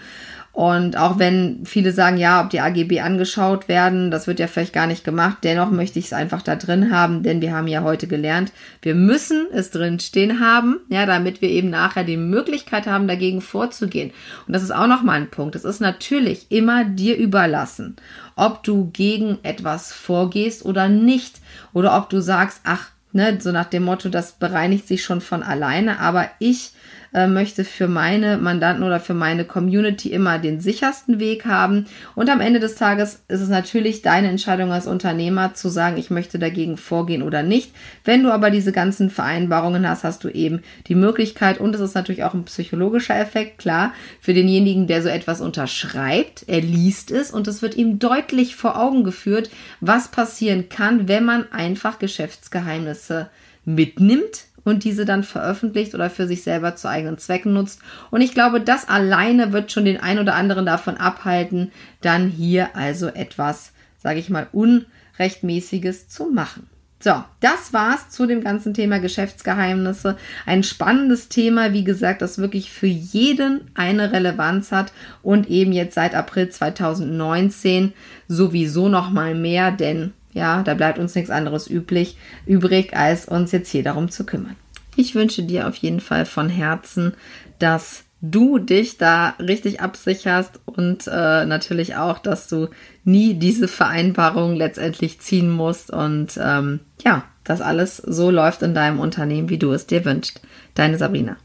Und 0.51 0.97
auch 0.97 1.19
wenn 1.19 1.65
viele 1.65 1.91
sagen, 1.91 2.17
ja, 2.17 2.41
ob 2.43 2.49
die 2.49 2.59
AGB 2.59 2.99
angeschaut 2.99 3.67
werden, 3.67 4.12
das 4.12 4.27
wird 4.27 4.39
ja 4.39 4.47
vielleicht 4.47 4.73
gar 4.73 4.88
nicht 4.88 5.03
gemacht, 5.03 5.38
dennoch 5.43 5.71
möchte 5.71 5.99
ich 5.99 6.05
es 6.05 6.13
einfach 6.13 6.41
da 6.41 6.55
drin 6.55 6.91
haben, 6.91 7.23
denn 7.23 7.39
wir 7.39 7.53
haben 7.53 7.67
ja 7.67 7.83
heute 7.83 8.07
gelernt, 8.07 8.51
wir 8.81 8.95
müssen 8.95 9.47
es 9.53 9.71
drin 9.71 9.99
stehen 9.99 10.39
haben, 10.39 10.79
ja, 10.89 11.05
damit 11.05 11.41
wir 11.41 11.49
eben 11.49 11.69
nachher 11.69 12.03
die 12.03 12.17
Möglichkeit 12.17 12.88
haben, 12.88 13.07
dagegen 13.07 13.41
vorzugehen. 13.41 14.12
Und 14.47 14.53
das 14.53 14.63
ist 14.63 14.71
auch 14.71 14.88
nochmal 14.88 15.21
ein 15.21 15.31
Punkt. 15.31 15.55
Es 15.55 15.63
ist 15.63 15.79
natürlich 15.79 16.47
immer 16.49 16.83
dir 16.83 17.15
überlassen, 17.15 17.95
ob 18.35 18.63
du 18.63 18.89
gegen 18.91 19.38
etwas 19.43 19.93
vorgehst 19.93 20.65
oder 20.65 20.89
nicht. 20.89 21.39
Oder 21.73 21.95
ob 21.97 22.09
du 22.09 22.21
sagst, 22.21 22.62
ach, 22.63 22.89
ne, 23.12 23.38
so 23.39 23.51
nach 23.51 23.65
dem 23.65 23.83
Motto, 23.83 24.09
das 24.09 24.33
bereinigt 24.33 24.88
sich 24.88 25.03
schon 25.03 25.21
von 25.21 25.43
alleine, 25.43 25.99
aber 25.99 26.29
ich 26.39 26.71
äh, 27.13 27.28
möchte 27.28 27.63
für 27.63 27.88
meine 27.88 28.38
Mandanten 28.38 28.84
oder 28.84 29.00
für 29.00 29.13
meine 29.13 29.45
Community 29.45 30.12
immer 30.12 30.39
den 30.39 30.62
sichersten 30.62 31.19
Weg 31.19 31.45
haben. 31.45 31.86
Und 32.15 32.30
am 32.30 32.41
Ende 32.41 32.60
des 32.60 32.76
Tages 32.76 33.24
ist 33.28 33.41
es 33.41 33.50
natürlich 33.50 34.02
deine 34.02 34.30
Entscheidung 34.30 34.72
als 34.72 34.88
Unternehmer 34.88 35.54
zu 35.54 35.69
sagen, 35.69 35.98
ich 35.98 36.10
möchte 36.10 36.39
dagegen 36.39 36.78
vorgehen 36.78 37.24
oder 37.24 37.43
nicht. 37.43 37.72
Wenn 38.04 38.24
du 38.24 38.32
aber 38.32 38.52
diese 38.52 38.72
ganzen 38.72 39.10
Vereinbarungen 39.10 39.88
hast, 39.88 40.04
hast 40.04 40.24
du 40.24 40.30
eben 40.30 40.62
die 40.88 40.95
Möglichkeit 40.95 41.60
und 41.60 41.74
es 41.74 41.82
ist 41.82 41.95
natürlich 41.95 42.24
auch 42.24 42.34
ein 42.34 42.45
psychologischer 42.45 43.19
Effekt, 43.19 43.58
klar, 43.60 43.93
für 44.22 44.34
denjenigen, 44.34 44.88
der 44.88 45.02
so 45.02 45.10
etwas 45.10 45.41
unterschreibt, 45.41 46.45
er 46.48 46.62
liest 46.62 47.12
es 47.12 47.32
und 47.32 47.48
es 47.48 47.62
wird 47.62 47.76
ihm 47.76 48.00
deutlich 48.00 48.56
vor 48.56 48.80
Augen 48.80 49.04
geführt, 49.04 49.50
was 49.80 50.10
passieren 50.10 50.69
kann, 50.69 51.08
wenn 51.08 51.26
man 51.26 51.52
einfach 51.52 52.00
Geschäftsgeheimnisse 52.00 53.30
mitnimmt 53.65 54.48
und 54.69 54.84
diese 54.84 55.05
dann 55.05 55.23
veröffentlicht 55.23 55.95
oder 55.95 56.10
für 56.10 56.27
sich 56.27 56.43
selber 56.43 56.75
zu 56.75 56.89
eigenen 56.89 57.17
Zwecken 57.17 57.53
nutzt. 57.53 57.82
Und 58.12 58.21
ich 58.21 58.34
glaube, 58.34 58.62
das 58.62 58.88
alleine 58.88 59.51
wird 59.51 59.71
schon 59.71 59.86
den 59.86 59.99
ein 59.99 60.19
oder 60.19 60.36
anderen 60.36 60.65
davon 60.65 60.97
abhalten, 60.97 61.71
dann 62.01 62.29
hier 62.29 62.75
also 62.75 63.08
etwas, 63.08 63.73
sage 63.97 64.19
ich 64.19 64.29
mal, 64.29 64.47
Unrechtmäßiges 64.51 66.08
zu 66.08 66.27
machen. 66.27 66.69
So, 67.01 67.23
das 67.39 67.71
war's 67.71 68.10
zu 68.10 68.25
dem 68.25 68.43
ganzen 68.43 68.73
Thema 68.73 68.99
Geschäftsgeheimnisse. 68.99 70.17
Ein 70.45 70.63
spannendes 70.63 71.29
Thema, 71.29 71.71
wie 71.71 71.86
gesagt, 71.86 72.21
das 72.21 72.39
wirklich 72.39 72.71
für 72.71 72.88
jeden 72.88 73.71
eine 73.73 74.12
Relevanz 74.12 74.73
hat 74.73 74.91
und 75.23 75.49
eben 75.49 75.71
jetzt 75.71 75.95
seit 75.95 76.13
April 76.13 76.49
2019 76.49 77.93
sowieso 78.27 78.89
noch 78.89 79.12
mal 79.12 79.34
mehr, 79.34 79.71
denn 79.71 80.12
ja, 80.39 80.63
da 80.63 80.73
bleibt 80.73 80.97
uns 80.97 81.13
nichts 81.15 81.30
anderes 81.30 81.69
üblich, 81.69 82.17
übrig, 82.45 82.95
als 82.95 83.28
uns 83.28 83.52
jetzt 83.52 83.69
hier 83.69 83.84
darum 83.84 84.10
zu 84.10 84.25
kümmern. 84.25 84.56
Ich 84.95 85.15
wünsche 85.15 85.43
dir 85.43 85.67
auf 85.67 85.75
jeden 85.75 85.99
Fall 85.99 86.25
von 86.25 86.49
Herzen, 86.49 87.13
dass 87.60 88.06
du 88.21 88.58
dich 88.58 88.97
da 88.97 89.36
richtig 89.39 89.82
absicherst 89.82 90.60
und 90.65 91.08
äh, 91.08 91.45
natürlich 91.45 91.95
auch, 91.95 92.19
dass 92.19 92.47
du 92.47 92.69
nie 93.04 93.34
diese 93.34 93.67
Vereinbarung 93.67 94.56
letztendlich 94.56 95.19
ziehen 95.19 95.49
musst 95.49 95.91
und 95.91 96.39
ähm, 96.41 96.80
ja, 97.04 97.23
dass 97.43 97.62
alles 97.62 97.97
so 97.97 98.32
läuft 98.32 98.62
in 98.62 98.73
deinem 98.73 98.99
Unternehmen, 98.99 99.49
wie 99.49 99.58
du 99.58 99.71
es 99.71 99.88
dir 99.88 100.06
wünschst. 100.06 100.41
Deine 100.75 100.97
Sabrina. 100.97 101.38